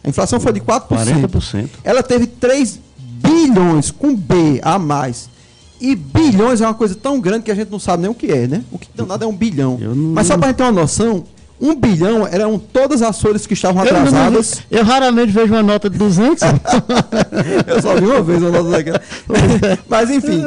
[0.03, 0.89] A inflação foi de 4%.
[0.89, 1.69] 40%.
[1.85, 5.29] Ela teve 3 bilhões com B a mais
[5.81, 8.31] e bilhões é uma coisa tão grande que a gente não sabe nem o que
[8.31, 8.63] é, né?
[8.71, 9.79] O que nada é um bilhão.
[9.79, 9.95] Não...
[9.95, 11.25] Mas só para a gente ter uma noção,
[11.59, 14.61] um bilhão eram todas as folhas que estavam atrasadas.
[14.71, 16.43] Eu, eu raramente vejo uma nota de 200.
[17.67, 19.01] eu só vi uma vez uma nota daquela.
[19.89, 20.47] Mas enfim,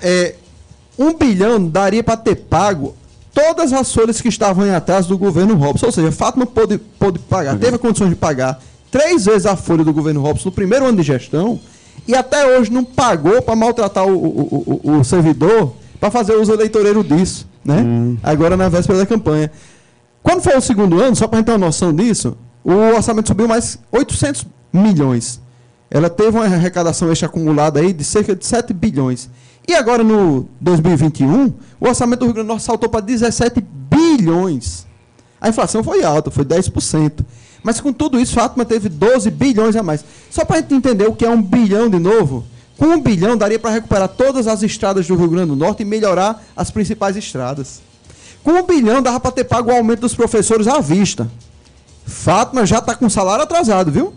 [0.00, 0.34] é,
[0.98, 2.96] um bilhão daria para ter pago
[3.34, 5.86] todas as folhas que estavam em atraso do governo Robson.
[5.86, 9.84] Ou seja, Fátima pôde, pôde pagar, teve a condição de pagar três vezes a folha
[9.84, 11.60] do governo Robson no primeiro ano de gestão
[12.06, 16.52] e até hoje não pagou para maltratar o, o, o, o servidor para fazer uso
[16.52, 17.82] eleitoreiro disso, né?
[17.82, 18.16] Hum.
[18.22, 19.50] Agora na véspera da campanha.
[20.22, 23.28] Quando foi o segundo ano, só para a gente ter uma noção disso, o orçamento
[23.28, 25.40] subiu mais 800 milhões.
[25.90, 29.28] Ela teve uma arrecadação extra acumulada aí de cerca de 7 bilhões.
[29.66, 34.86] E agora no 2021, o orçamento do Rio Grande do Norte saltou para 17 bilhões.
[35.40, 37.24] A inflação foi alta, foi 10%.
[37.62, 40.04] Mas com tudo isso, Fátima teve 12 bilhões a mais.
[40.30, 42.44] Só para a gente entender o que é um bilhão de novo,
[42.78, 45.84] com um bilhão daria para recuperar todas as estradas do Rio Grande do Norte e
[45.84, 47.82] melhorar as principais estradas.
[48.42, 51.30] Com um bilhão dava para ter pago o aumento dos professores à vista.
[52.06, 54.14] Fátima já está com salário atrasado, viu?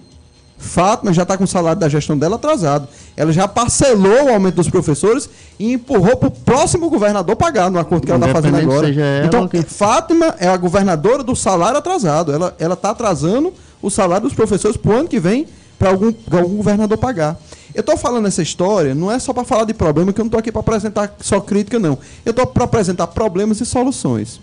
[0.58, 2.88] Fátima já está com o salário da gestão dela atrasado.
[3.16, 7.80] Ela já parcelou o aumento dos professores e empurrou para o próximo governador pagar no
[7.80, 8.90] acordo que ela está fazendo agora.
[9.26, 9.62] Então, que...
[9.62, 12.32] Fátima é a governadora do salário atrasado.
[12.34, 15.46] Ela está atrasando o salário dos professores para o ano que vem
[15.78, 17.40] para algum, algum governador pagar.
[17.76, 20.28] Eu estou falando essa história, não é só para falar de problema, que eu não
[20.28, 21.98] estou aqui para apresentar só crítica, não.
[22.26, 24.40] Eu estou para apresentar problemas e soluções.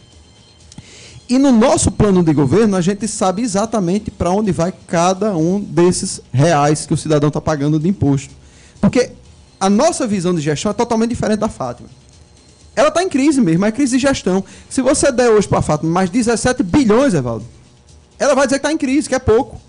[1.29, 5.61] E no nosso plano de governo, a gente sabe exatamente para onde vai cada um
[5.61, 8.35] desses reais que o cidadão está pagando de imposto.
[8.81, 9.13] Porque
[9.59, 11.89] a nossa visão de gestão é totalmente diferente da Fátima.
[12.75, 14.43] Ela está em crise mesmo, é crise de gestão.
[14.69, 17.45] Se você der hoje para a Fátima mais 17 bilhões, Evaldo,
[18.19, 19.61] ela vai dizer que está em crise, que é pouco.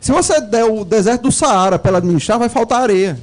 [0.00, 3.20] Se você der o deserto do Saara para ela administrar, vai faltar areia.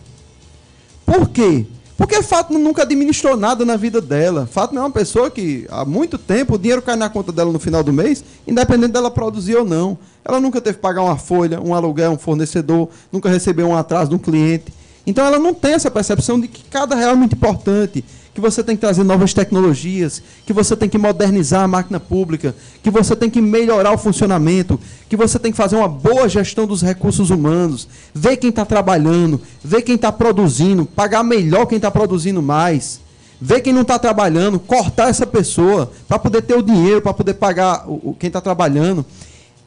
[1.05, 1.65] Por quê?
[2.01, 4.49] Porque Fátima nunca administrou nada na vida dela.
[4.51, 7.59] Fátima é uma pessoa que, há muito tempo, o dinheiro cai na conta dela no
[7.59, 9.95] final do mês, independente dela produzir ou não.
[10.25, 14.09] Ela nunca teve que pagar uma folha, um aluguel, um fornecedor, nunca recebeu um atraso
[14.09, 14.73] de um cliente.
[15.05, 18.63] Então ela não tem essa percepção de que cada real é muito importante, que você
[18.63, 23.15] tem que trazer novas tecnologias, que você tem que modernizar a máquina pública, que você
[23.15, 27.29] tem que melhorar o funcionamento, que você tem que fazer uma boa gestão dos recursos
[27.29, 33.01] humanos, ver quem está trabalhando, ver quem está produzindo, pagar melhor quem está produzindo mais,
[33.39, 37.33] ver quem não está trabalhando, cortar essa pessoa para poder ter o dinheiro, para poder
[37.33, 39.05] pagar o, quem está trabalhando.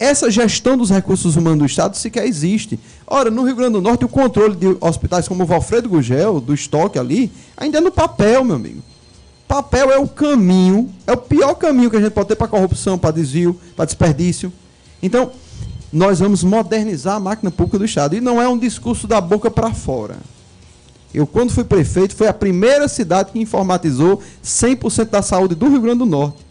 [0.05, 2.79] Essa gestão dos recursos humanos do Estado sequer existe.
[3.07, 6.53] Ora, no Rio Grande do Norte, o controle de hospitais como o Valfredo Gugel, do
[6.53, 8.83] estoque ali, ainda é no papel, meu amigo.
[9.49, 12.99] Papel é o caminho, é o pior caminho que a gente pode ter para corrupção,
[12.99, 14.53] para desvio, para desperdício.
[15.03, 15.33] Então,
[15.91, 18.15] nós vamos modernizar a máquina pública do Estado.
[18.15, 20.19] E não é um discurso da boca para fora.
[21.15, 25.81] Eu, quando fui prefeito, foi a primeira cidade que informatizou 100% da saúde do Rio
[25.81, 26.44] Grande do Norte.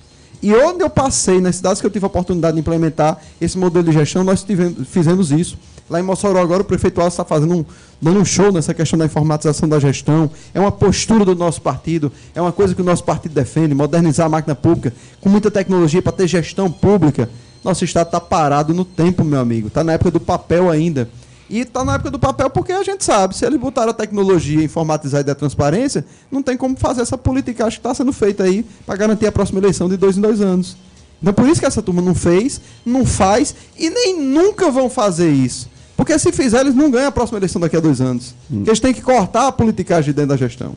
[0.44, 3.86] E onde eu passei, nas cidades que eu tive a oportunidade de implementar esse modelo
[3.86, 5.58] de gestão, nós tivemos, fizemos isso.
[5.90, 7.66] Lá em Mossoró, agora, o prefeito Alves está fazendo um,
[8.02, 10.30] dando um show nessa questão da informatização da gestão.
[10.54, 14.26] É uma postura do nosso partido, é uma coisa que o nosso partido defende, modernizar
[14.26, 17.30] a máquina pública com muita tecnologia para ter gestão pública.
[17.64, 19.70] Nosso Estado está parado no tempo, meu amigo.
[19.70, 21.08] Está na época do papel ainda.
[21.54, 24.64] E está na época do papel porque a gente sabe, se eles botaram a tecnologia
[24.64, 28.66] informatizada e a transparência, não tem como fazer essa política que está sendo feita aí
[28.88, 30.76] para garantir a próxima eleição de dois em dois anos.
[31.22, 35.30] Então por isso que essa turma não fez, não faz e nem nunca vão fazer
[35.30, 35.70] isso.
[35.96, 38.34] Porque se fizer, eles não ganham a próxima eleição daqui a dois anos.
[38.50, 38.56] Hum.
[38.56, 40.76] Porque eles têm que cortar a politicagem dentro da gestão.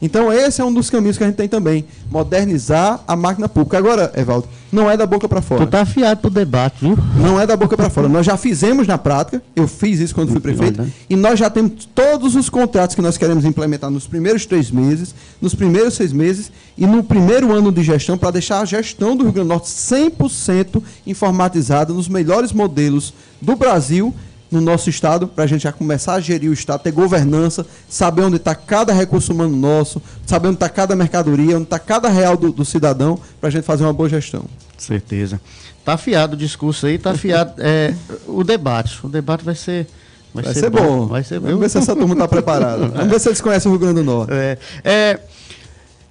[0.00, 1.84] Então, esse é um dos caminhos que a gente tem também.
[2.10, 3.78] Modernizar a máquina pública.
[3.78, 5.66] Agora, Evaldo, não é da boca para fora.
[5.66, 6.96] Tu tá afiado pro debate, viu?
[7.16, 8.08] Não é da boca para fora.
[8.08, 11.88] Nós já fizemos na prática, eu fiz isso quando fui prefeito, e nós já temos
[11.94, 16.52] todos os contratos que nós queremos implementar nos primeiros três meses, nos primeiros seis meses
[16.76, 19.68] e no primeiro ano de gestão, para deixar a gestão do Rio Grande do Norte
[19.68, 24.14] 100% informatizada nos melhores modelos do Brasil
[24.50, 28.22] no nosso estado, para a gente já começar a gerir o estado, ter governança, saber
[28.22, 32.36] onde está cada recurso humano nosso, saber onde está cada mercadoria, onde está cada real
[32.36, 34.44] do, do cidadão, para a gente fazer uma boa gestão.
[34.76, 35.40] Certeza.
[35.78, 37.94] Está afiado o discurso aí, está afiado é,
[38.26, 38.98] o debate.
[39.04, 39.86] O debate vai ser
[40.32, 40.80] Vai, vai ser, ser bom.
[40.80, 41.06] bom.
[41.06, 42.88] Vai ser Vamos ver se essa turma está preparada.
[42.88, 44.32] Vamos ver se eles conhecem o Rio Grande do Norte.
[44.32, 45.20] É, é,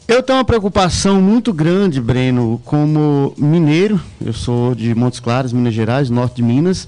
[0.07, 4.01] eu tenho uma preocupação muito grande, Breno, como mineiro.
[4.23, 6.87] Eu sou de Montes Claros, Minas Gerais, norte de Minas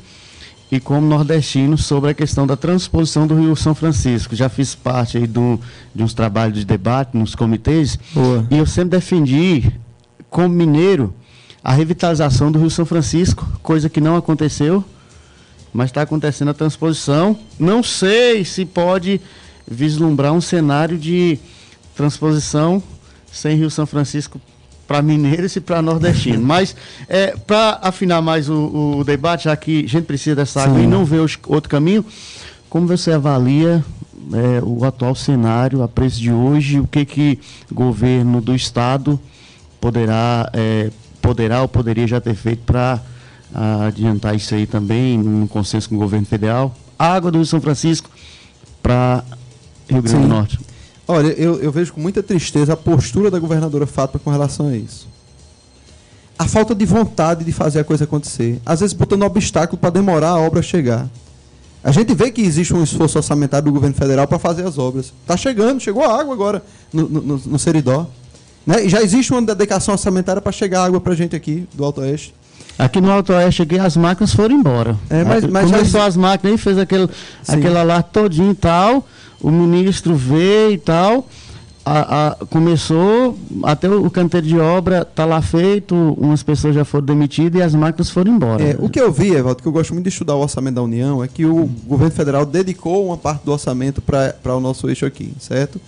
[0.72, 4.36] e como nordestino sobre a questão da transposição do Rio São Francisco.
[4.36, 5.60] Já fiz parte aí do,
[5.94, 8.46] de uns trabalhos de debate nos comitês Boa.
[8.52, 9.72] e eu sempre defendi,
[10.30, 11.14] como mineiro,
[11.64, 14.84] a revitalização do Rio São Francisco, coisa que não aconteceu,
[15.74, 17.38] mas está acontecendo a transposição.
[17.60, 19.20] Não sei se pode
[19.70, 21.40] vislumbrar um cenário de
[21.96, 22.82] transposição
[23.32, 24.40] sem Rio São Francisco
[24.90, 26.42] para mineiros e para nordestinos.
[26.42, 26.76] Mas,
[27.08, 30.86] é, para afinar mais o, o, debate, já que a gente precisa dessa água Sim.
[30.86, 32.04] e não vê os, outro caminho,
[32.68, 33.86] como você avalia
[34.34, 39.20] é, o atual cenário, a preço de hoje, o que que o governo do estado
[39.80, 40.90] poderá, é,
[41.22, 43.00] poderá ou poderia já ter feito para
[43.88, 46.76] adiantar isso aí também, num consenso com o governo federal?
[46.98, 48.10] Água do Rio São Francisco
[48.82, 49.24] para
[49.88, 50.60] Rio Grande do Norte.
[51.12, 54.78] Olha, eu, eu vejo com muita tristeza a postura da governadora Fátima com relação a
[54.78, 55.08] isso.
[56.38, 58.62] A falta de vontade de fazer a coisa acontecer.
[58.64, 61.10] Às vezes botando obstáculo para demorar a obra chegar.
[61.84, 65.12] A gente vê que existe um esforço orçamentário do governo federal para fazer as obras.
[65.22, 68.06] Está chegando, chegou a água agora no, no, no Seridó.
[68.64, 68.86] Né?
[68.86, 72.02] E já existe uma dedicação orçamentária para chegar água para a gente aqui do Alto
[72.02, 72.36] Oeste.
[72.78, 74.96] Aqui no Alto Oeste aqui, as máquinas foram embora.
[75.10, 76.06] É, mas, mas Começou já...
[76.06, 77.10] as máquinas e fez aquele,
[77.48, 79.04] aquele alarme todinho e tal
[79.42, 81.26] o ministro veio e tal,
[81.86, 87.06] a, a, começou, até o canteiro de obra está lá feito, umas pessoas já foram
[87.06, 88.64] demitidas e as máquinas foram embora.
[88.64, 90.84] É, o que eu vi, Evaldo, que eu gosto muito de estudar o orçamento da
[90.84, 95.06] União, é que o governo federal dedicou uma parte do orçamento para o nosso eixo
[95.06, 95.80] aqui, certo?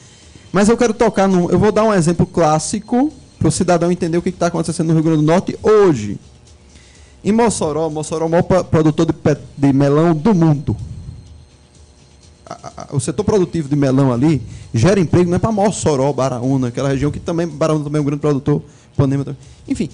[0.51, 1.49] Mas eu quero tocar num.
[1.49, 4.93] Eu vou dar um exemplo clássico para o cidadão entender o que está acontecendo no
[4.93, 6.19] Rio Grande do Norte hoje.
[7.23, 9.13] Em Mossoró, Mossoró é o maior produtor de,
[9.57, 10.75] de melão do mundo
[12.91, 14.41] o setor produtivo de melão ali
[14.73, 18.05] gera emprego, não é para Mossoró, Baraúna, aquela região que também, Baraúna também é um
[18.05, 18.61] grande produtor,
[18.95, 19.39] Panema também.
[19.67, 19.89] Enfim,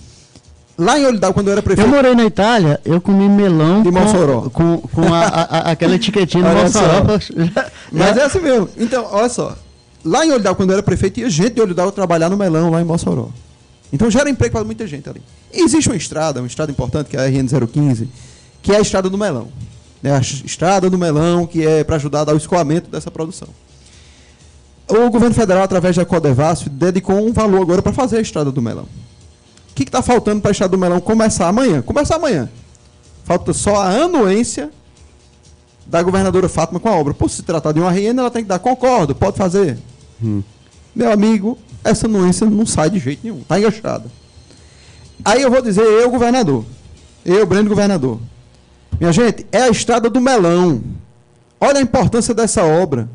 [0.77, 1.87] lá em Olidal, quando eu era prefeito...
[1.87, 4.49] Eu morei na Itália, eu comi melão de Mossoró.
[4.49, 7.03] Com, com, com a, a, aquela etiquetinha de Mossoró.
[7.91, 8.69] Mas é assim mesmo.
[8.77, 9.55] Então, olha só,
[10.03, 12.81] lá em Olidal, quando eu era prefeito, ia gente de Olidal trabalhar no melão lá
[12.81, 13.29] em Mossoró.
[13.91, 15.21] Então gera emprego para muita gente ali.
[15.53, 18.07] E existe uma estrada, uma estrada importante, que é a RN015,
[18.61, 19.47] que é a estrada do melão
[20.07, 23.49] né, a estrada do melão, que é para ajudar a dar o escoamento dessa produção.
[24.87, 28.61] O governo federal, através da Codevasf, dedicou um valor agora para fazer a estrada do
[28.61, 28.87] melão.
[29.71, 31.81] O que está faltando para a estrada do melão começar amanhã?
[31.81, 32.49] Começar amanhã.
[33.25, 34.71] Falta só a anuência
[35.85, 37.13] da governadora Fátima com a obra.
[37.13, 39.77] Por se tratar de uma RN, ela tem que dar concordo, pode fazer.
[40.23, 40.41] Hum.
[40.95, 44.05] Meu amigo, essa anuência não sai de jeito nenhum, está enganchada.
[45.23, 46.63] Aí eu vou dizer, eu, governador,
[47.25, 48.19] eu, Breno, governador,
[48.99, 50.81] minha gente, é a estrada do melão.
[51.59, 53.07] Olha a importância dessa obra.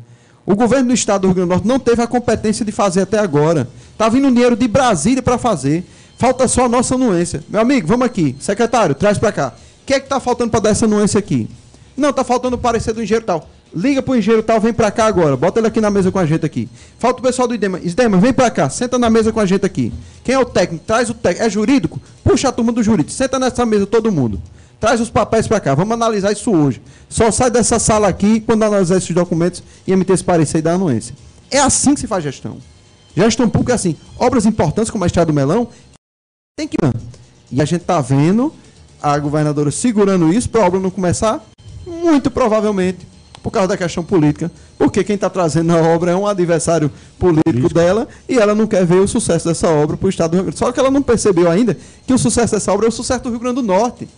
[0.45, 3.01] O governo do estado do Rio Grande do Norte não teve a competência de fazer
[3.01, 3.67] até agora.
[3.91, 5.85] Está vindo dinheiro de Brasília para fazer.
[6.17, 7.43] Falta só a nossa anuência.
[7.49, 8.35] Meu amigo, vamos aqui.
[8.39, 9.53] Secretário, traz para cá.
[9.81, 11.49] O que é que está faltando para dar essa anuência aqui?
[11.95, 13.47] Não, está faltando o parecer do engenheiro tal.
[13.75, 15.35] Liga para o engenheiro tal, vem para cá agora.
[15.35, 16.69] Bota ele aqui na mesa com a gente aqui.
[16.99, 17.79] Falta o pessoal do IDEMA.
[17.79, 18.69] IDEMA, vem para cá.
[18.69, 19.91] Senta na mesa com a gente aqui.
[20.23, 20.83] Quem é o técnico?
[20.85, 21.45] Traz o técnico.
[21.45, 22.01] É jurídico?
[22.23, 23.11] Puxa a turma do jurídico.
[23.11, 24.41] Senta nessa mesa todo mundo.
[24.83, 26.81] Traz os papéis para cá, vamos analisar isso hoje.
[27.07, 30.73] Só sai dessa sala aqui quando analisar esses documentos e emitir esse parecer e dar
[30.73, 31.15] anuência.
[31.49, 32.57] É assim que se faz gestão.
[33.15, 33.95] Gestão pública é assim.
[34.19, 35.69] Obras importantes como a Estrada do Melão
[36.57, 36.75] tem que.
[37.49, 38.53] E a gente está vendo
[39.01, 41.41] a governadora segurando isso para a obra não começar?
[41.87, 43.07] Muito provavelmente
[43.41, 47.73] por causa da questão política, porque quem está trazendo a obra é um adversário político
[47.73, 50.43] dela e ela não quer ver o sucesso dessa obra para o Estado do Rio
[50.43, 50.59] Grande.
[50.59, 53.29] Só que ela não percebeu ainda que o sucesso dessa obra é o sucesso do
[53.29, 54.09] Rio Grande do Norte.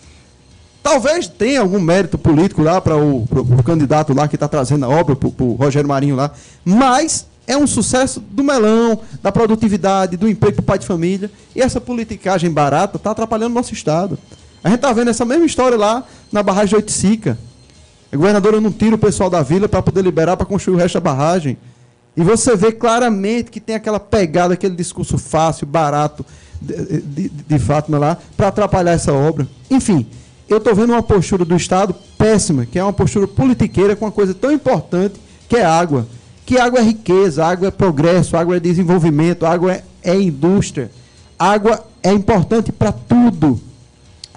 [0.85, 3.25] Talvez tenha algum mérito político lá para o,
[3.65, 6.29] candidato lá que está trazendo a obra, para o Rogério Marinho lá,
[6.63, 11.31] mas é um sucesso do melão, da produtividade, do emprego para o pai de família.
[11.55, 14.15] E essa politicagem barata está atrapalhando o nosso Estado.
[14.63, 17.35] A gente está vendo essa mesma história lá na barragem de Oiticica.
[18.11, 20.93] A governadora não tira o pessoal da vila para poder liberar para construir o resto
[20.93, 21.57] da barragem.
[22.15, 26.23] E você vê claramente que tem aquela pegada, aquele discurso fácil, barato
[26.61, 29.47] de, de, de Fátima lá, para atrapalhar essa obra.
[29.71, 30.05] Enfim,
[30.47, 34.11] eu estou vendo uma postura do Estado péssima, que é uma postura politiqueira com uma
[34.11, 35.15] coisa tão importante
[35.49, 36.07] que é água.
[36.45, 40.91] Que água é riqueza, água é progresso, água é desenvolvimento, água é, é indústria.
[41.37, 43.59] Água é importante para tudo.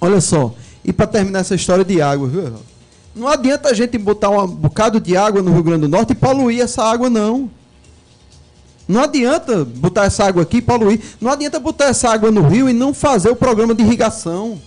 [0.01, 0.55] Olha só,
[0.85, 2.53] e para terminar essa história de água, viu?
[3.15, 6.17] não adianta a gente botar um bocado de água no Rio Grande do Norte e
[6.17, 7.51] poluir essa água, não.
[8.87, 11.01] Não adianta botar essa água aqui e poluir.
[11.21, 14.59] Não adianta botar essa água no rio e não fazer o programa de irrigação.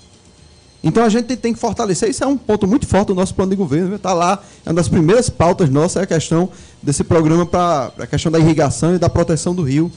[0.83, 3.51] Então a gente tem que fortalecer, isso é um ponto muito forte do nosso plano
[3.51, 3.95] de governo.
[3.95, 6.49] Está lá, é uma das primeiras pautas nossas, é a questão
[6.81, 9.91] desse programa para a questão da irrigação e da proteção do rio.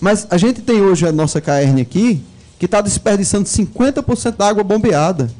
[0.00, 2.22] Mas a gente tem hoje a nossa caerne aqui,
[2.58, 5.30] que está desperdiçando 50% da água bombeada.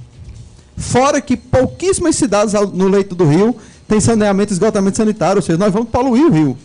[0.76, 3.56] Fora que pouquíssimas cidades no leito do rio
[3.88, 6.58] têm saneamento e esgotamento sanitário, ou seja, nós vamos poluir o rio.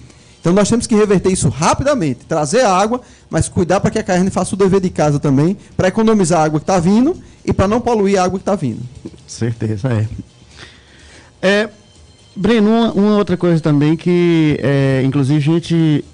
[0.45, 4.03] Então nós temos que reverter isso rapidamente, trazer a água, mas cuidar para que a
[4.03, 7.51] carne faça o dever de casa também, para economizar a água que está vindo e
[7.51, 8.79] para não poluir a água que está vindo.
[9.25, 10.07] Certeza, é.
[11.41, 11.69] é
[12.35, 16.05] Breno, uma, uma, outra coisa também que, é, inclusive, a gente.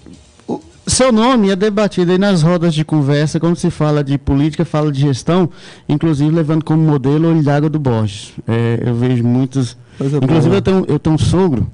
[0.87, 4.93] Seu nome é debatido aí nas rodas de conversa, quando se fala de política, fala
[4.93, 5.49] de gestão,
[5.89, 8.31] inclusive levando como modelo o Olho d'Água do Borges.
[8.47, 9.75] É, eu vejo muitos.
[9.99, 11.69] inclusive, eu tenho, eu tenho um sogro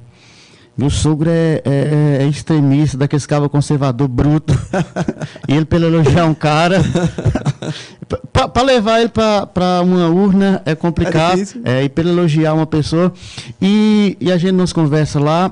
[0.78, 4.54] meu sogro é, é, é extremista, daqueles cabos conservador bruto.
[5.50, 6.82] e ele, pelo elogiar um cara,
[8.32, 11.42] para levar ele para uma urna é complicado.
[11.66, 13.12] É, é, e pelo elogiar uma pessoa.
[13.60, 15.52] E, e a gente nos conversa lá,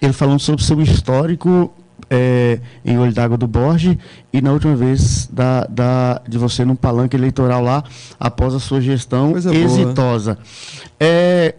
[0.00, 1.72] ele falando sobre o seu histórico
[2.08, 3.96] é, em Olho d'Água do Borges
[4.32, 7.82] e na última vez da, da, de você num palanque eleitoral lá,
[8.20, 10.38] após a sua gestão Coisa exitosa.
[10.98, 11.54] É,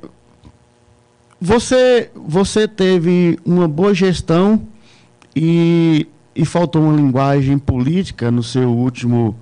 [1.39, 4.61] você, você teve uma boa gestão
[5.35, 9.35] e, e faltou uma linguagem política no seu último.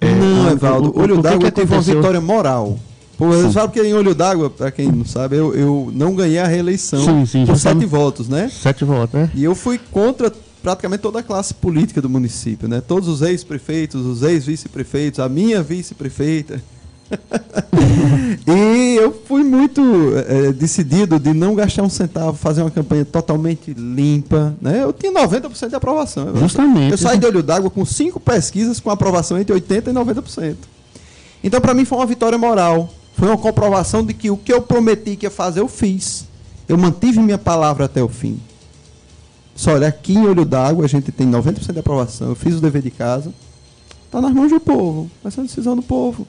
[0.00, 0.90] É, não, Evaldo.
[0.90, 2.78] O, Olho d'Água teve uma vitória moral.
[3.18, 6.46] Você sabe que em Olho d'Água, para quem não sabe, eu, eu não ganhei a
[6.46, 8.50] reeleição sim, sim, por sete votos, né?
[8.50, 9.30] Sete votos, né?
[9.34, 10.32] E eu fui contra
[10.62, 12.80] praticamente toda a classe política do município, né?
[12.80, 16.60] Todos os ex-prefeitos, os ex-vice-prefeitos, a minha vice-prefeita.
[18.46, 19.82] e eu fui muito
[20.26, 24.54] é, decidido de não gastar um centavo, fazer uma campanha totalmente limpa.
[24.60, 24.82] Né?
[24.82, 26.34] Eu tinha 90% de aprovação.
[26.36, 26.92] Justamente.
[26.92, 30.56] Eu saí de olho d'água com cinco pesquisas com aprovação entre 80% e 90%.
[31.44, 32.92] Então, para mim, foi uma vitória moral.
[33.14, 36.26] Foi uma comprovação de que o que eu prometi que ia fazer, eu fiz.
[36.68, 38.40] Eu mantive minha palavra até o fim.
[39.54, 42.30] Só olha, aqui em Olho d'Água a gente tem 90% de aprovação.
[42.30, 43.32] Eu fiz o dever de casa.
[44.06, 45.10] Está nas mãos do povo.
[45.22, 46.26] Vai ser uma decisão do povo.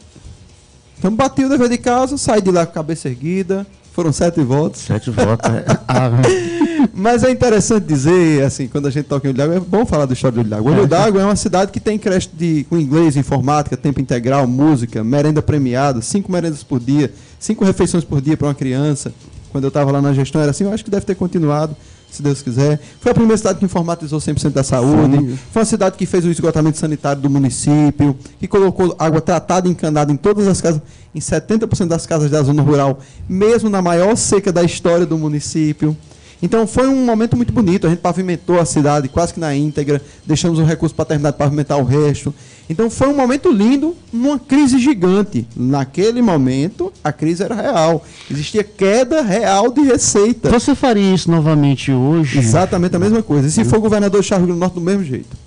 [1.04, 3.68] Então bati o dever de casa, saí de lá com a cabeça erguida.
[3.92, 4.84] Foram sete votos.
[4.84, 5.66] Sete votos, é.
[5.86, 6.10] Ah,
[6.96, 10.06] Mas é interessante dizer, assim, quando a gente toca em Olho d'Água, é bom falar
[10.06, 10.72] do história do Olho d'Água.
[10.72, 10.88] Olho é.
[10.88, 15.42] d'Água é uma cidade que tem creche de, com inglês, informática, tempo integral, música, merenda
[15.42, 19.14] premiada, cinco merendas por dia, cinco refeições por dia para uma criança.
[19.52, 21.76] Quando eu estava lá na gestão era assim, eu acho que deve ter continuado
[22.16, 22.80] se Deus quiser.
[23.00, 25.18] Foi a primeira cidade que informatizou 100% da saúde.
[25.18, 25.40] Sim.
[25.52, 29.72] Foi uma cidade que fez o esgotamento sanitário do município, que colocou água tratada e
[29.72, 30.82] encanada em todas as casas,
[31.14, 35.96] em 70% das casas da zona rural, mesmo na maior seca da história do município.
[36.44, 37.88] Então foi um momento muito bonito.
[37.88, 41.38] A gente pavimentou a cidade quase que na íntegra, deixamos um recurso para terminar de
[41.38, 42.36] pavimentar o resto.
[42.70, 45.48] Então foi um momento lindo numa crise gigante.
[45.56, 48.04] Naquele momento, a crise era real.
[48.30, 50.50] Existia queda real de receita.
[50.50, 52.40] Você faria isso novamente hoje?
[52.40, 53.48] Exatamente a mesma coisa.
[53.48, 55.38] E se for governador de Charles do Norte, do mesmo jeito.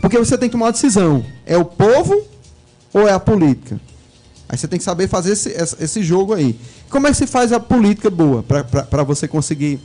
[0.00, 1.22] Porque você tem que tomar uma decisão.
[1.44, 2.18] É o povo
[2.94, 3.78] ou é a política?
[4.48, 6.58] Aí você tem que saber fazer esse, esse jogo aí.
[6.88, 9.78] Como é que se faz a política boa para você conseguir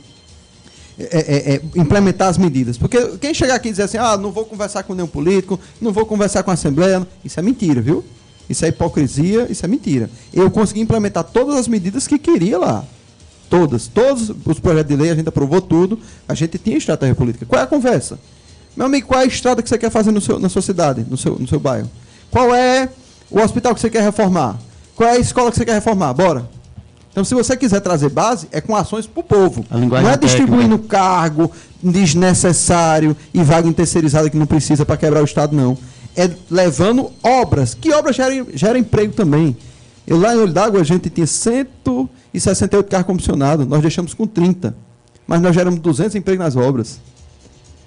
[0.98, 2.78] é, é, é, implementar as medidas.
[2.78, 5.92] Porque quem chegar aqui e dizer assim, ah, não vou conversar com nenhum político, não
[5.92, 8.04] vou conversar com a Assembleia, isso é mentira, viu?
[8.48, 10.08] Isso é hipocrisia, isso é mentira.
[10.32, 12.84] Eu consegui implementar todas as medidas que queria lá.
[13.50, 13.88] Todas.
[13.88, 17.44] Todos os projetos de lei, a gente aprovou tudo, a gente tinha estratégia política.
[17.44, 18.18] Qual é a conversa?
[18.76, 21.04] Meu amigo, qual é a estrada que você quer fazer no seu, na sua cidade,
[21.08, 21.90] no seu, no seu bairro?
[22.30, 22.88] Qual é
[23.30, 24.58] o hospital que você quer reformar?
[24.94, 26.12] Qual é a escola que você quer reformar?
[26.14, 26.55] Bora.
[27.16, 29.64] Então, se você quiser trazer base, é com ações para o povo.
[29.70, 30.98] Não é distribuindo técnica.
[30.98, 31.50] cargo
[31.82, 35.78] desnecessário e vaga terceirizada que não precisa para quebrar o Estado, não.
[36.14, 37.72] É levando obras.
[37.72, 39.56] Que obras geram, geram emprego também?
[40.06, 44.76] Eu lá em Olho d'Água a gente tinha 168 carros comissionados, nós deixamos com 30.
[45.26, 47.00] Mas nós geramos 200 empregos nas obras.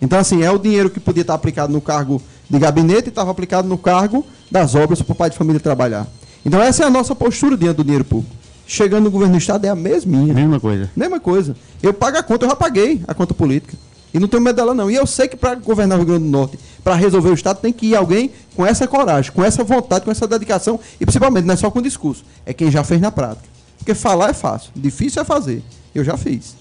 [0.01, 2.19] Então, assim, é o dinheiro que podia estar aplicado no cargo
[2.49, 6.07] de gabinete e estava aplicado no cargo das obras para o pai de família trabalhar.
[6.43, 8.38] Então, essa é a nossa postura diante do dinheiro público
[8.69, 10.31] chegando no governo do estado é a mesminha.
[10.31, 10.91] Mesma coisa.
[10.95, 11.55] Mesma coisa.
[11.81, 13.75] Eu pago a conta, eu já paguei a conta política.
[14.13, 14.89] E não tenho medo dela, não.
[14.89, 17.59] E eu sei que para governar o Rio Grande do Norte, para resolver o Estado,
[17.59, 20.79] tem que ir alguém com essa coragem, com essa vontade, com essa dedicação.
[20.99, 22.23] E principalmente, não é só com discurso.
[22.45, 23.47] É quem já fez na prática.
[23.77, 25.63] Porque falar é fácil, difícil é fazer.
[25.93, 26.55] Eu já fiz.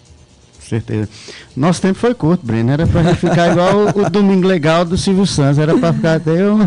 [0.68, 1.08] Certeza.
[1.56, 2.70] Nosso tempo foi curto, Breno.
[2.70, 5.58] Era para gente ficar igual o, o, Domingo Legal do Silvio Santos.
[5.58, 6.60] Era para ficar até o,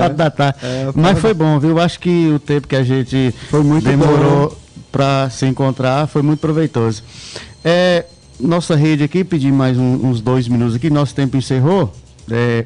[0.00, 0.58] é, da tarde.
[0.62, 1.80] É, Mas foi bom, viu?
[1.80, 3.34] Acho que o tempo que a gente
[3.82, 4.56] demorou
[4.92, 7.02] para se encontrar foi muito proveitoso.
[7.64, 8.04] É,
[8.38, 10.90] nossa rede aqui, pedi mais um, uns dois minutos aqui.
[10.90, 11.90] Nosso tempo encerrou.
[12.30, 12.64] É,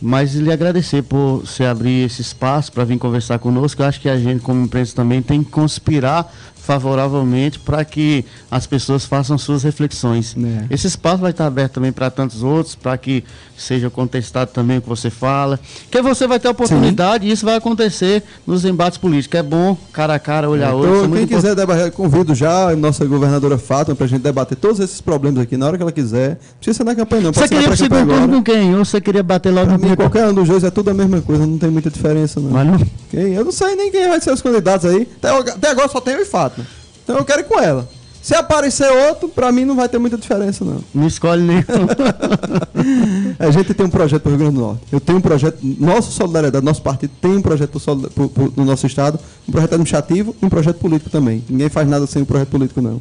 [0.00, 3.82] mas lhe agradecer por se abrir esse espaço para vir conversar conosco.
[3.82, 6.32] Eu acho que a gente, como empresa, também tem que conspirar
[6.66, 10.34] favoravelmente para que as pessoas façam suas reflexões.
[10.36, 10.74] É.
[10.74, 13.22] Esse espaço vai estar aberto também para tantos outros, para que
[13.56, 15.58] seja contestado também o que você fala.
[15.90, 17.30] Que você vai ter oportunidade Sim.
[17.30, 19.38] e isso vai acontecer nos embates políticos.
[19.38, 22.76] É bom, cara a cara, olhar é, então, Quem muito quiser debater, convido já a
[22.76, 25.92] nossa governadora Fátima para a gente debater todos esses problemas aqui na hora que ela
[25.92, 26.30] quiser.
[26.30, 27.32] Não precisa ser na campanha, não.
[27.32, 28.74] Você queria o segundo turno com quem?
[28.76, 31.20] Ou você queria bater logo no mim, Qualquer um dos dois é tudo a mesma
[31.20, 32.50] coisa, não tem muita diferença, não.
[32.50, 32.78] Mas não?
[33.10, 33.34] Quem?
[33.34, 35.08] Eu não sei nem quem vai ser os candidatos aí.
[35.22, 36.66] Até, agora só tem o Fátima.
[37.04, 37.88] Então eu quero ir com ela.
[38.26, 40.80] Se aparecer outro, pra mim não vai ter muita diferença, não.
[40.92, 41.62] Não escolhe nenhum.
[43.38, 44.82] a gente tem um projeto para o Rio Grande do Norte.
[44.90, 47.78] Eu tenho um projeto, nossa solidariedade, nosso partido tem um projeto
[48.12, 49.16] pro, pro, no nosso estado,
[49.48, 51.44] um projeto administrativo e um projeto político também.
[51.48, 53.00] Ninguém faz nada sem um projeto político, não.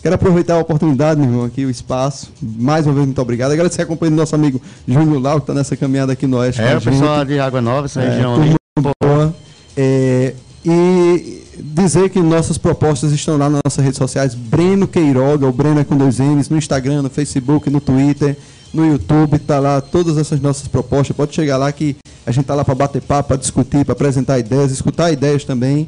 [0.00, 2.32] Quero aproveitar a oportunidade, meu irmão, aqui, o espaço.
[2.40, 3.52] Mais uma vez, muito obrigado.
[3.52, 4.58] Agradecer a companhia do nosso amigo
[4.88, 6.62] Júnior Lau, que está nessa caminhada aqui no Oeste.
[6.62, 8.54] É, o pessoal de Água Nova, essa é, região ali.
[8.80, 9.34] Boa.
[9.76, 10.32] É,
[10.64, 15.80] e dizer que nossas propostas estão lá nas nossas redes sociais, Breno Queiroga, o Breno
[15.80, 18.36] é com dois N's, no Instagram, no Facebook, no Twitter,
[18.72, 21.16] no YouTube, está lá todas essas nossas propostas.
[21.16, 24.38] Pode chegar lá que a gente está lá para bater papo, para discutir, para apresentar
[24.38, 25.86] ideias, escutar ideias também.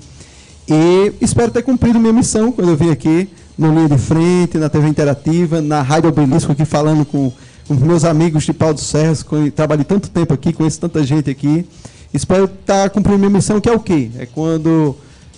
[0.68, 4.68] E espero ter cumprido minha missão quando eu vim aqui no Linha de Frente, na
[4.68, 7.32] TV Interativa, na Rádio Obelisco, aqui falando com,
[7.68, 11.30] com meus amigos de Pau do Serras, com, trabalhei tanto tempo aqui, conheço tanta gente
[11.30, 11.66] aqui.
[12.12, 14.10] Espero estar cumprindo minha missão, que é o quê?
[14.18, 14.96] É quando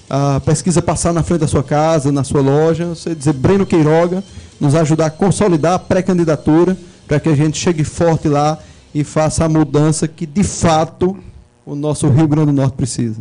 [0.08, 4.22] a pesquisa passar na frente da sua casa, na sua loja, você dizer Breno Queiroga,
[4.60, 6.76] nos ajudar a consolidar a pré-candidatura,
[7.06, 8.58] para que a gente chegue forte lá
[8.94, 11.16] e faça a mudança que, de fato,
[11.64, 13.20] o nosso Rio Grande do Norte precisa.